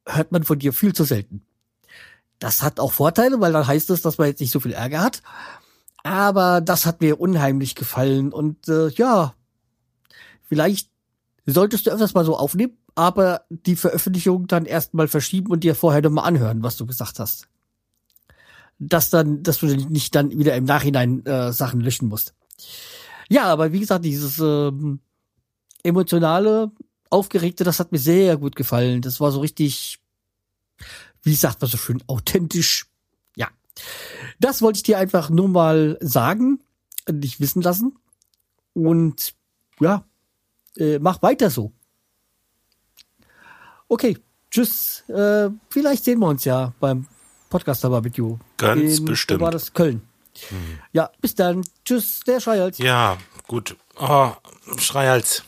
hört 0.06 0.32
man 0.32 0.44
von 0.44 0.60
dir 0.60 0.74
viel 0.74 0.94
zu 0.94 1.04
selten. 1.04 1.46
Das 2.40 2.62
hat 2.62 2.80
auch 2.80 2.92
Vorteile, 2.92 3.40
weil 3.40 3.54
dann 3.54 3.68
heißt 3.68 3.90
es, 3.90 4.02
dass 4.02 4.18
man 4.18 4.28
jetzt 4.28 4.42
nicht 4.42 4.52
so 4.52 4.60
viel 4.60 4.74
Ärger 4.74 5.02
hat. 5.02 5.22
Aber 6.04 6.60
das 6.60 6.86
hat 6.86 7.00
mir 7.00 7.20
unheimlich 7.20 7.76
gefallen 7.76 8.34
und 8.34 8.68
äh, 8.68 8.90
ja, 8.90 9.34
vielleicht 10.44 10.90
solltest 11.46 11.86
du 11.86 11.92
öfters 11.92 12.14
mal 12.14 12.26
so 12.26 12.36
aufnehmen, 12.36 12.78
aber 12.96 13.46
die 13.50 13.78
Veröffentlichung 13.78 14.48
dann 14.48 14.66
erstmal 14.66 15.08
verschieben 15.08 15.50
und 15.52 15.64
dir 15.64 15.76
vorher 15.76 16.02
nochmal 16.02 16.26
anhören, 16.26 16.62
was 16.62 16.76
du 16.76 16.86
gesagt 16.86 17.20
hast. 17.20 17.48
Dass 18.80 19.10
dann, 19.10 19.44
dass 19.44 19.60
du 19.60 19.68
nicht 19.68 20.14
dann 20.14 20.38
wieder 20.38 20.56
im 20.56 20.66
Nachhinein 20.66 21.26
äh, 21.26 21.54
Sachen 21.54 21.80
löschen 21.80 22.10
musst. 22.10 22.34
Ja, 23.34 23.46
aber 23.46 23.72
wie 23.72 23.80
gesagt, 23.80 24.06
dieses 24.06 24.40
ähm, 24.40 25.00
emotionale, 25.84 26.72
aufgeregte, 27.10 27.63
das 27.63 27.80
hat 27.80 27.92
mir 27.92 28.00
sehr 28.00 28.38
gut 28.38 28.56
gefallen. 28.56 29.02
Das 29.02 29.20
war 29.20 29.32
so 29.32 29.40
richtig 29.40 30.00
wie 31.24 31.36
sagt 31.36 31.62
man 31.62 31.70
so 31.70 31.78
schön, 31.78 32.04
authentisch. 32.08 32.86
Ja. 33.36 33.48
Das 34.40 34.62
wollte 34.62 34.78
ich 34.78 34.84
dir 34.84 34.98
einfach 34.98 35.30
nur 35.30 35.48
mal 35.48 35.98
sagen, 36.02 36.60
dich 37.10 37.40
wissen 37.40 37.62
lassen. 37.62 37.98
Und 38.74 39.34
ja, 39.80 40.06
äh, 40.78 41.00
mach 41.00 41.22
weiter 41.22 41.50
so. 41.50 41.72
Okay, 43.88 44.18
tschüss. 44.52 45.04
Äh, 45.10 45.50
vielleicht 45.70 46.04
sehen 46.04 46.20
wir 46.20 46.28
uns 46.28 46.44
ja 46.46 46.74
beim 46.80 47.08
Podcast 47.50 47.84
Barbecue. 47.84 48.38
Ganz 48.58 49.00
In, 49.00 49.06
bestimmt. 49.06 49.42
war 49.42 49.52
das 49.52 49.74
Köln. 49.74 50.02
Hm. 50.50 50.80
Ja, 50.92 51.12
bis 51.22 51.36
dann. 51.36 51.63
Tschüss, 51.86 52.22
der 52.22 52.40
Schreihals. 52.40 52.78
Ja, 52.78 53.18
gut. 53.48 53.75
Oh, 53.96 54.32
Schreihals. 54.78 55.44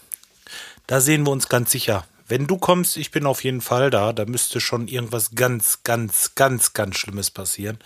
Da 0.88 1.01
sehen 1.01 1.25
wir 1.25 1.32
uns 1.32 1.50
ganz 1.50 1.72
sicher. 1.72 2.06
Wenn 2.27 2.48
du 2.48 2.58
kommst, 2.58 2.98
ich 2.98 3.12
bin 3.12 3.25
auf 3.25 3.44
jeden 3.44 3.62
Fall 3.62 3.89
da. 3.89 4.13
Da 4.13 4.25
müsste 4.25 4.60
schon 4.60 4.88
irgendwas 4.88 5.36
ganz, 5.36 5.84
ganz, 5.84 6.34
ganz, 6.36 6.74
ganz 6.74 6.98
Schlimmes 6.98 7.30
passieren, 7.32 7.80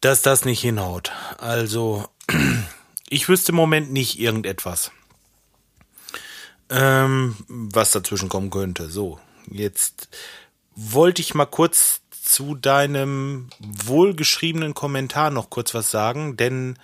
dass 0.00 0.22
das 0.22 0.44
nicht 0.44 0.60
hinhaut. 0.60 1.12
Also, 1.38 2.08
ich 3.08 3.28
wüsste 3.28 3.52
im 3.52 3.56
Moment 3.56 3.92
nicht 3.92 4.18
irgendetwas, 4.18 4.90
ähm, 6.70 7.36
was 7.48 7.92
dazwischen 7.92 8.28
kommen 8.28 8.50
könnte. 8.50 8.88
So, 8.88 9.18
jetzt 9.50 10.08
wollte 10.74 11.20
ich 11.20 11.34
mal 11.34 11.46
kurz 11.46 11.99
zu 12.22 12.54
deinem 12.54 13.48
wohlgeschriebenen 13.58 14.74
Kommentar 14.74 15.30
noch 15.30 15.50
kurz 15.50 15.74
was 15.74 15.90
sagen, 15.90 16.36
denn 16.36 16.76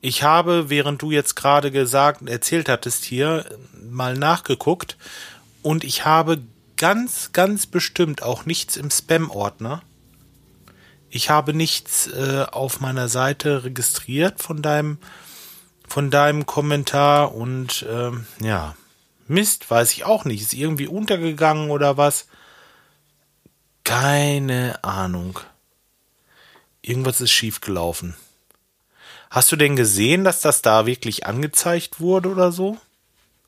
ich 0.00 0.24
habe, 0.24 0.68
während 0.68 1.00
du 1.02 1.10
jetzt 1.12 1.36
gerade 1.36 1.70
gesagt, 1.70 2.28
erzählt 2.28 2.68
hattest 2.68 3.04
hier, 3.04 3.44
mal 3.88 4.16
nachgeguckt 4.16 4.96
und 5.62 5.84
ich 5.84 6.04
habe 6.04 6.42
ganz, 6.76 7.30
ganz 7.32 7.66
bestimmt 7.66 8.22
auch 8.22 8.44
nichts 8.44 8.76
im 8.76 8.90
Spam-Ordner. 8.90 9.82
Ich 11.10 11.30
habe 11.30 11.54
nichts 11.54 12.08
äh, 12.08 12.46
auf 12.50 12.80
meiner 12.80 13.08
Seite 13.08 13.62
registriert 13.62 14.42
von 14.42 14.62
deinem, 14.62 14.98
von 15.86 16.10
deinem 16.10 16.46
Kommentar 16.46 17.34
und 17.34 17.86
ähm, 17.88 18.26
ja, 18.40 18.74
Mist, 19.28 19.70
weiß 19.70 19.92
ich 19.92 20.04
auch 20.04 20.24
nicht. 20.24 20.42
Ist 20.42 20.54
irgendwie 20.54 20.88
untergegangen 20.88 21.70
oder 21.70 21.96
was? 21.96 22.26
Keine 23.84 24.82
Ahnung. 24.82 25.40
Irgendwas 26.82 27.20
ist 27.20 27.32
schiefgelaufen. 27.32 28.14
Hast 29.30 29.50
du 29.50 29.56
denn 29.56 29.76
gesehen, 29.76 30.24
dass 30.24 30.40
das 30.40 30.62
da 30.62 30.84
wirklich 30.86 31.26
angezeigt 31.26 32.00
wurde 32.00 32.28
oder 32.28 32.52
so? 32.52 32.76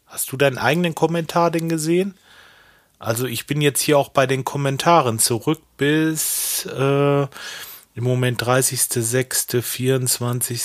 Hast 0.07 0.33
du 0.33 0.37
deinen 0.37 0.59
eigenen 0.59 0.94
Kommentar 0.94 1.51
denn 1.51 1.68
gesehen? 1.68 2.16
Also 2.99 3.27
ich 3.27 3.47
bin 3.47 3.61
jetzt 3.61 3.81
hier 3.81 3.99
auch 3.99 4.09
bei 4.09 4.27
den 4.27 4.44
Kommentaren 4.44 5.18
zurück 5.18 5.61
bis 5.77 6.64
äh, 6.66 7.23
im 7.23 8.03
Moment 8.05 8.42
30.06., 8.42 9.61
24., 9.61 10.62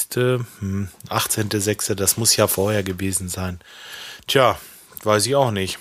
hm, 0.59 0.89
18.06., 1.09 1.95
das 1.95 2.17
muss 2.17 2.35
ja 2.35 2.47
vorher 2.47 2.83
gewesen 2.83 3.27
sein. 3.27 3.59
Tja, 4.27 4.57
weiß 5.03 5.25
ich 5.25 5.35
auch 5.35 5.51
nicht. 5.51 5.79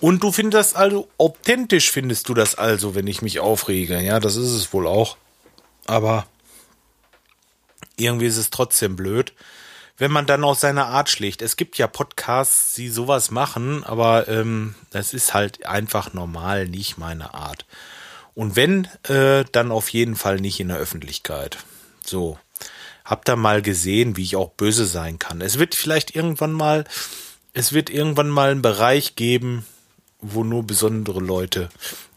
Und 0.00 0.22
du 0.22 0.30
findest 0.32 0.76
also, 0.76 1.08
authentisch 1.18 1.90
findest 1.90 2.28
du 2.28 2.34
das 2.34 2.54
also, 2.54 2.94
wenn 2.94 3.06
ich 3.06 3.22
mich 3.22 3.40
aufrege. 3.40 4.00
Ja, 4.00 4.20
das 4.20 4.36
ist 4.36 4.52
es 4.52 4.72
wohl 4.72 4.86
auch. 4.86 5.16
Aber 5.86 6.26
irgendwie 7.96 8.26
ist 8.26 8.36
es 8.36 8.50
trotzdem 8.50 8.94
blöd 8.94 9.32
wenn 9.98 10.12
man 10.12 10.26
dann 10.26 10.44
aus 10.44 10.60
seiner 10.60 10.86
Art 10.86 11.10
schlägt. 11.10 11.42
Es 11.42 11.56
gibt 11.56 11.76
ja 11.76 11.88
Podcasts, 11.88 12.74
die 12.74 12.88
sowas 12.88 13.30
machen, 13.30 13.84
aber 13.84 14.28
ähm, 14.28 14.76
das 14.90 15.12
ist 15.12 15.34
halt 15.34 15.66
einfach 15.66 16.14
normal 16.14 16.68
nicht 16.68 16.98
meine 16.98 17.34
Art. 17.34 17.66
Und 18.34 18.54
wenn, 18.54 18.86
äh, 19.08 19.44
dann 19.50 19.72
auf 19.72 19.88
jeden 19.88 20.14
Fall 20.14 20.36
nicht 20.36 20.60
in 20.60 20.68
der 20.68 20.78
Öffentlichkeit. 20.78 21.58
So. 22.04 22.38
Habt 23.04 23.28
ihr 23.28 23.36
mal 23.36 23.62
gesehen, 23.62 24.16
wie 24.16 24.22
ich 24.22 24.36
auch 24.36 24.50
böse 24.50 24.86
sein 24.86 25.18
kann. 25.18 25.40
Es 25.40 25.58
wird 25.58 25.74
vielleicht 25.74 26.14
irgendwann 26.14 26.52
mal, 26.52 26.84
es 27.52 27.72
wird 27.72 27.90
irgendwann 27.90 28.28
mal 28.28 28.50
einen 28.50 28.62
Bereich 28.62 29.16
geben, 29.16 29.66
wo 30.20 30.44
nur 30.44 30.64
besondere 30.64 31.20
Leute 31.20 31.68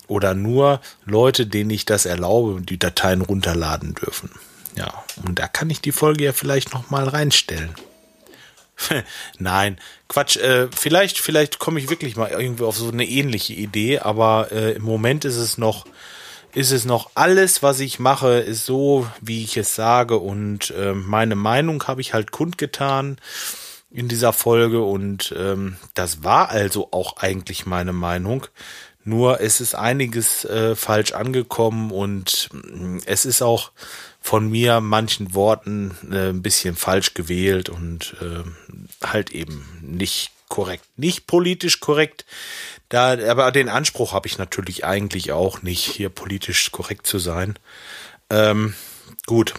oder 0.07 0.33
nur 0.33 0.81
Leute, 1.05 1.47
denen 1.47 1.69
ich 1.69 1.85
das 1.85 2.05
erlaube, 2.05 2.61
die 2.61 2.79
Dateien 2.79 3.21
runterladen 3.21 3.95
dürfen. 3.95 4.31
Ja, 4.75 5.03
und 5.25 5.39
da 5.39 5.47
kann 5.47 5.69
ich 5.69 5.81
die 5.81 5.91
Folge 5.91 6.25
ja 6.25 6.33
vielleicht 6.33 6.73
noch 6.73 6.89
mal 6.89 7.07
reinstellen. 7.07 7.75
Nein, 9.39 9.77
Quatsch. 10.07 10.37
Äh, 10.37 10.67
vielleicht, 10.75 11.19
vielleicht 11.19 11.59
komme 11.59 11.79
ich 11.79 11.89
wirklich 11.89 12.15
mal 12.15 12.29
irgendwie 12.29 12.63
auf 12.63 12.77
so 12.77 12.89
eine 12.89 13.05
ähnliche 13.05 13.53
Idee, 13.53 13.99
aber 13.99 14.51
äh, 14.51 14.73
im 14.73 14.83
Moment 14.83 15.25
ist 15.25 15.37
es 15.37 15.57
noch, 15.57 15.85
ist 16.53 16.71
es 16.71 16.85
noch 16.85 17.11
alles, 17.15 17.63
was 17.63 17.79
ich 17.79 17.99
mache, 17.99 18.39
ist 18.39 18.65
so, 18.65 19.07
wie 19.21 19.43
ich 19.43 19.57
es 19.57 19.75
sage 19.75 20.17
und 20.17 20.71
äh, 20.71 20.93
meine 20.93 21.35
Meinung 21.35 21.83
habe 21.87 22.01
ich 22.01 22.13
halt 22.13 22.31
kundgetan 22.31 23.17
in 23.91 24.07
dieser 24.07 24.33
Folge 24.33 24.81
und 24.81 25.33
ähm, 25.37 25.75
das 25.93 26.23
war 26.23 26.49
also 26.49 26.89
auch 26.91 27.17
eigentlich 27.17 27.65
meine 27.65 27.93
Meinung. 27.93 28.47
Nur 29.03 29.41
es 29.41 29.61
ist 29.61 29.75
einiges 29.75 30.45
äh, 30.45 30.75
falsch 30.75 31.11
angekommen 31.11 31.91
und 31.91 32.49
mm, 32.53 32.99
es 33.05 33.25
ist 33.25 33.41
auch 33.41 33.71
von 34.21 34.49
mir 34.49 34.79
manchen 34.79 35.33
Worten 35.33 35.97
äh, 36.11 36.29
ein 36.29 36.41
bisschen 36.41 36.75
falsch 36.75 37.13
gewählt 37.15 37.69
und 37.69 38.15
äh, 38.21 38.43
halt 39.05 39.31
eben 39.31 39.65
nicht 39.81 40.31
korrekt, 40.47 40.85
nicht 40.97 41.27
politisch 41.27 41.79
korrekt. 41.79 42.25
Da, 42.89 43.17
aber 43.29 43.51
den 43.51 43.69
Anspruch 43.69 44.13
habe 44.13 44.27
ich 44.27 44.37
natürlich 44.37 44.85
eigentlich 44.85 45.31
auch 45.31 45.63
nicht, 45.63 45.83
hier 45.85 46.09
politisch 46.09 46.71
korrekt 46.71 47.07
zu 47.07 47.19
sein. 47.19 47.57
Ähm, 48.29 48.75
gut. 49.25 49.53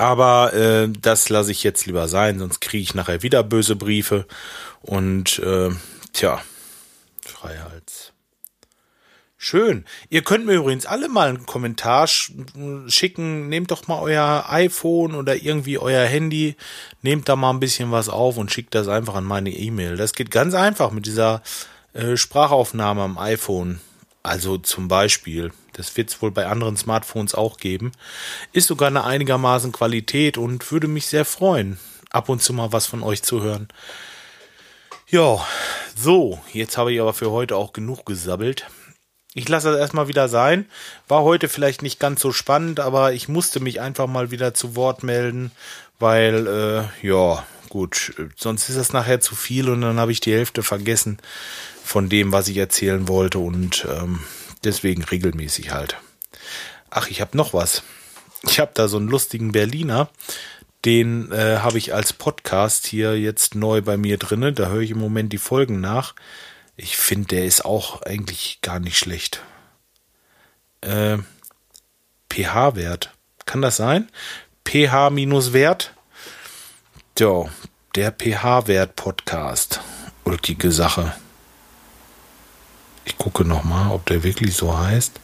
Aber 0.00 0.54
äh, 0.54 0.88
das 0.88 1.28
lasse 1.28 1.50
ich 1.52 1.62
jetzt 1.62 1.84
lieber 1.84 2.08
sein, 2.08 2.38
sonst 2.38 2.62
kriege 2.62 2.82
ich 2.82 2.94
nachher 2.94 3.22
wieder 3.22 3.42
böse 3.42 3.76
Briefe. 3.76 4.24
Und 4.80 5.38
äh, 5.40 5.68
tja, 6.14 6.40
Freiheits. 7.22 8.14
Schön. 9.36 9.84
Ihr 10.08 10.22
könnt 10.22 10.46
mir 10.46 10.54
übrigens 10.54 10.86
alle 10.86 11.10
mal 11.10 11.28
einen 11.28 11.44
Kommentar 11.44 12.06
sch 12.06 12.32
schicken. 12.86 13.50
Nehmt 13.50 13.72
doch 13.72 13.88
mal 13.88 14.00
euer 14.00 14.46
iPhone 14.48 15.14
oder 15.14 15.36
irgendwie 15.36 15.76
euer 15.76 16.06
Handy, 16.06 16.56
nehmt 17.02 17.28
da 17.28 17.36
mal 17.36 17.50
ein 17.50 17.60
bisschen 17.60 17.90
was 17.90 18.08
auf 18.08 18.38
und 18.38 18.50
schickt 18.50 18.74
das 18.74 18.88
einfach 18.88 19.16
an 19.16 19.24
meine 19.24 19.50
E-Mail. 19.50 19.98
Das 19.98 20.14
geht 20.14 20.30
ganz 20.30 20.54
einfach 20.54 20.92
mit 20.92 21.04
dieser 21.04 21.42
äh, 21.92 22.16
Sprachaufnahme 22.16 23.02
am 23.02 23.18
iPhone. 23.18 23.80
also 24.22 24.56
zum 24.56 24.88
Beispiel, 24.88 25.52
das 25.72 25.96
wird 25.96 26.10
es 26.10 26.22
wohl 26.22 26.30
bei 26.30 26.46
anderen 26.46 26.76
Smartphones 26.76 27.34
auch 27.34 27.56
geben, 27.56 27.92
ist 28.52 28.68
sogar 28.68 28.88
eine 28.88 29.04
einigermaßen 29.04 29.72
Qualität 29.72 30.38
und 30.38 30.70
würde 30.72 30.88
mich 30.88 31.06
sehr 31.06 31.24
freuen, 31.24 31.78
ab 32.10 32.28
und 32.28 32.42
zu 32.42 32.52
mal 32.52 32.72
was 32.72 32.86
von 32.86 33.02
euch 33.02 33.22
zu 33.22 33.42
hören. 33.42 33.68
Ja, 35.08 35.44
so, 35.96 36.40
jetzt 36.52 36.78
habe 36.78 36.92
ich 36.92 37.00
aber 37.00 37.12
für 37.12 37.30
heute 37.30 37.56
auch 37.56 37.72
genug 37.72 38.06
gesabbelt. 38.06 38.66
Ich 39.34 39.48
lasse 39.48 39.70
das 39.70 39.78
erstmal 39.78 40.08
wieder 40.08 40.28
sein. 40.28 40.66
War 41.08 41.22
heute 41.22 41.48
vielleicht 41.48 41.82
nicht 41.82 42.00
ganz 42.00 42.20
so 42.20 42.32
spannend, 42.32 42.80
aber 42.80 43.12
ich 43.12 43.28
musste 43.28 43.60
mich 43.60 43.80
einfach 43.80 44.06
mal 44.06 44.30
wieder 44.30 44.54
zu 44.54 44.74
Wort 44.74 45.02
melden, 45.04 45.52
weil, 45.98 46.46
äh, 46.46 47.06
ja, 47.06 47.44
gut, 47.68 48.12
sonst 48.36 48.68
ist 48.68 48.78
das 48.78 48.92
nachher 48.92 49.20
zu 49.20 49.34
viel 49.36 49.68
und 49.68 49.80
dann 49.82 50.00
habe 50.00 50.12
ich 50.12 50.20
die 50.20 50.32
Hälfte 50.32 50.62
vergessen 50.62 51.18
von 51.84 52.08
dem, 52.08 52.32
was 52.32 52.48
ich 52.48 52.56
erzählen 52.56 53.08
wollte 53.08 53.38
und 53.38 53.86
ähm, 53.88 54.20
deswegen 54.64 55.04
regelmäßig 55.04 55.72
halt. 55.72 55.96
Ach, 56.90 57.08
ich 57.08 57.20
habe 57.20 57.36
noch 57.36 57.54
was. 57.54 57.82
Ich 58.42 58.58
habe 58.58 58.72
da 58.74 58.88
so 58.88 58.96
einen 58.96 59.08
lustigen 59.08 59.52
Berliner, 59.52 60.08
den 60.84 61.30
äh, 61.30 61.58
habe 61.58 61.78
ich 61.78 61.94
als 61.94 62.12
Podcast 62.12 62.86
hier 62.86 63.18
jetzt 63.18 63.54
neu 63.54 63.82
bei 63.82 63.96
mir 63.96 64.16
drinne. 64.16 64.52
Da 64.52 64.68
höre 64.68 64.80
ich 64.80 64.92
im 64.92 64.98
Moment 64.98 65.32
die 65.32 65.38
Folgen 65.38 65.80
nach. 65.80 66.14
Ich 66.76 66.96
finde, 66.96 67.28
der 67.28 67.44
ist 67.44 67.64
auch 67.64 68.02
eigentlich 68.02 68.60
gar 68.62 68.80
nicht 68.80 68.98
schlecht. 68.98 69.42
Äh, 70.80 71.18
pH-Wert. 72.30 73.12
Kann 73.44 73.60
das 73.60 73.76
sein? 73.76 74.08
pH-Wert? 74.64 75.92
Ja, 77.18 77.44
der 77.94 78.12
pH-Wert-Podcast. 78.12 79.80
Ulkige 80.24 80.72
Sache. 80.72 81.12
Ich 83.10 83.18
gucke 83.18 83.44
nochmal, 83.44 83.90
ob 83.90 84.06
der 84.06 84.22
wirklich 84.22 84.54
so 84.54 84.78
heißt. 84.78 85.18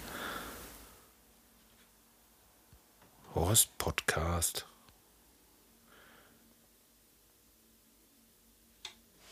Horst 3.33 3.79
Podcast. 3.79 4.67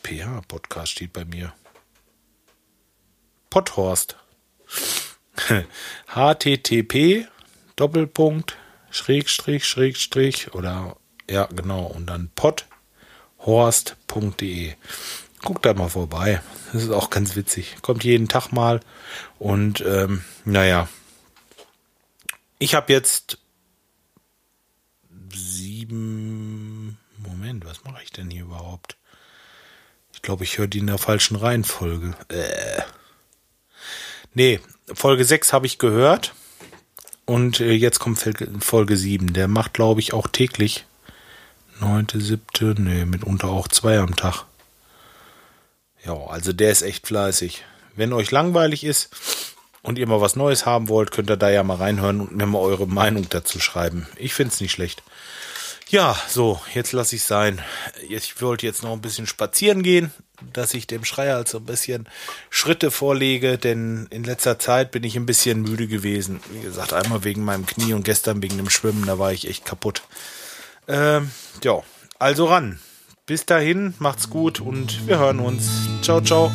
pH 0.04 0.42
Podcast 0.46 0.92
steht 0.92 1.12
bei 1.12 1.24
mir. 1.24 1.52
Potthorst. 3.50 4.14
HTTP 6.14 7.26
Doppelpunkt 7.74 8.56
Schrägstrich 8.90 9.66
Schrägstrich 9.66 10.54
oder 10.54 10.96
ja 11.28 11.46
genau 11.46 11.86
und 11.86 12.06
dann 12.06 12.30
pothorst.de. 12.36 14.74
Guckt 15.44 15.64
da 15.64 15.74
mal 15.74 15.88
vorbei. 15.88 16.40
Das 16.72 16.82
ist 16.82 16.90
auch 16.90 17.10
ganz 17.10 17.36
witzig. 17.36 17.76
Kommt 17.82 18.02
jeden 18.02 18.28
Tag 18.28 18.50
mal 18.50 18.80
und 19.38 19.82
ähm, 19.86 20.24
naja. 20.44 20.88
Ich 22.58 22.74
habe 22.74 22.92
jetzt 22.92 23.38
sieben. 25.32 26.98
Moment, 27.18 27.64
was 27.64 27.84
mache 27.84 28.02
ich 28.02 28.10
denn 28.10 28.30
hier 28.30 28.42
überhaupt? 28.42 28.96
glaube, 30.24 30.42
ich 30.42 30.58
höre 30.58 30.66
die 30.66 30.78
in 30.78 30.88
der 30.88 30.98
falschen 30.98 31.36
Reihenfolge. 31.36 32.14
Äh. 32.28 32.82
Nee, 34.32 34.58
Folge 34.92 35.24
6 35.24 35.52
habe 35.52 35.66
ich 35.66 35.78
gehört. 35.78 36.34
Und 37.26 37.60
äh, 37.60 37.72
jetzt 37.72 38.00
kommt 38.00 38.18
Folge 38.60 38.96
7. 38.96 39.32
Der 39.32 39.46
macht, 39.46 39.74
glaube 39.74 40.00
ich, 40.00 40.12
auch 40.12 40.26
täglich. 40.26 40.86
Neunte, 41.80 42.20
siebte, 42.20 42.74
nee, 42.78 43.04
mitunter 43.04 43.48
auch 43.48 43.68
zwei 43.68 43.98
am 43.98 44.16
Tag. 44.16 44.44
Ja, 46.04 46.14
also 46.26 46.52
der 46.52 46.70
ist 46.70 46.82
echt 46.82 47.06
fleißig. 47.06 47.64
Wenn 47.96 48.12
euch 48.12 48.30
langweilig 48.30 48.84
ist 48.84 49.08
und 49.82 49.98
ihr 49.98 50.06
mal 50.06 50.20
was 50.20 50.36
Neues 50.36 50.66
haben 50.66 50.88
wollt, 50.88 51.10
könnt 51.12 51.30
ihr 51.30 51.36
da 51.36 51.50
ja 51.50 51.62
mal 51.62 51.76
reinhören 51.76 52.20
und 52.20 52.36
mir 52.36 52.46
mal 52.46 52.58
eure 52.58 52.86
Meinung 52.86 53.26
dazu 53.28 53.60
schreiben. 53.60 54.06
Ich 54.16 54.34
finde 54.34 54.52
es 54.52 54.60
nicht 54.60 54.72
schlecht. 54.72 55.02
Ja, 55.88 56.16
so, 56.28 56.60
jetzt 56.74 56.92
lasse 56.92 57.16
ich 57.16 57.22
sein. 57.22 57.62
Ich 58.08 58.40
wollte 58.40 58.66
jetzt 58.66 58.82
noch 58.82 58.92
ein 58.92 59.02
bisschen 59.02 59.26
spazieren 59.26 59.82
gehen, 59.82 60.12
dass 60.52 60.74
ich 60.74 60.86
dem 60.86 61.04
Schreier 61.04 61.36
also 61.36 61.58
ein 61.58 61.66
bisschen 61.66 62.08
Schritte 62.50 62.90
vorlege, 62.90 63.58
denn 63.58 64.06
in 64.10 64.24
letzter 64.24 64.58
Zeit 64.58 64.90
bin 64.90 65.04
ich 65.04 65.16
ein 65.16 65.26
bisschen 65.26 65.62
müde 65.62 65.86
gewesen. 65.86 66.40
Wie 66.50 66.62
gesagt, 66.62 66.92
einmal 66.94 67.22
wegen 67.22 67.44
meinem 67.44 67.66
Knie 67.66 67.92
und 67.92 68.04
gestern 68.04 68.42
wegen 68.42 68.56
dem 68.56 68.70
Schwimmen, 68.70 69.06
da 69.06 69.18
war 69.18 69.32
ich 69.32 69.48
echt 69.48 69.64
kaputt. 69.64 70.02
Ähm, 70.88 71.30
ja, 71.62 71.82
also 72.18 72.46
ran. 72.46 72.80
Bis 73.26 73.46
dahin, 73.46 73.94
macht's 74.00 74.28
gut 74.28 74.60
und 74.60 75.06
wir 75.06 75.18
hören 75.18 75.40
uns. 75.40 75.88
Ciao, 76.02 76.20
ciao. 76.20 76.52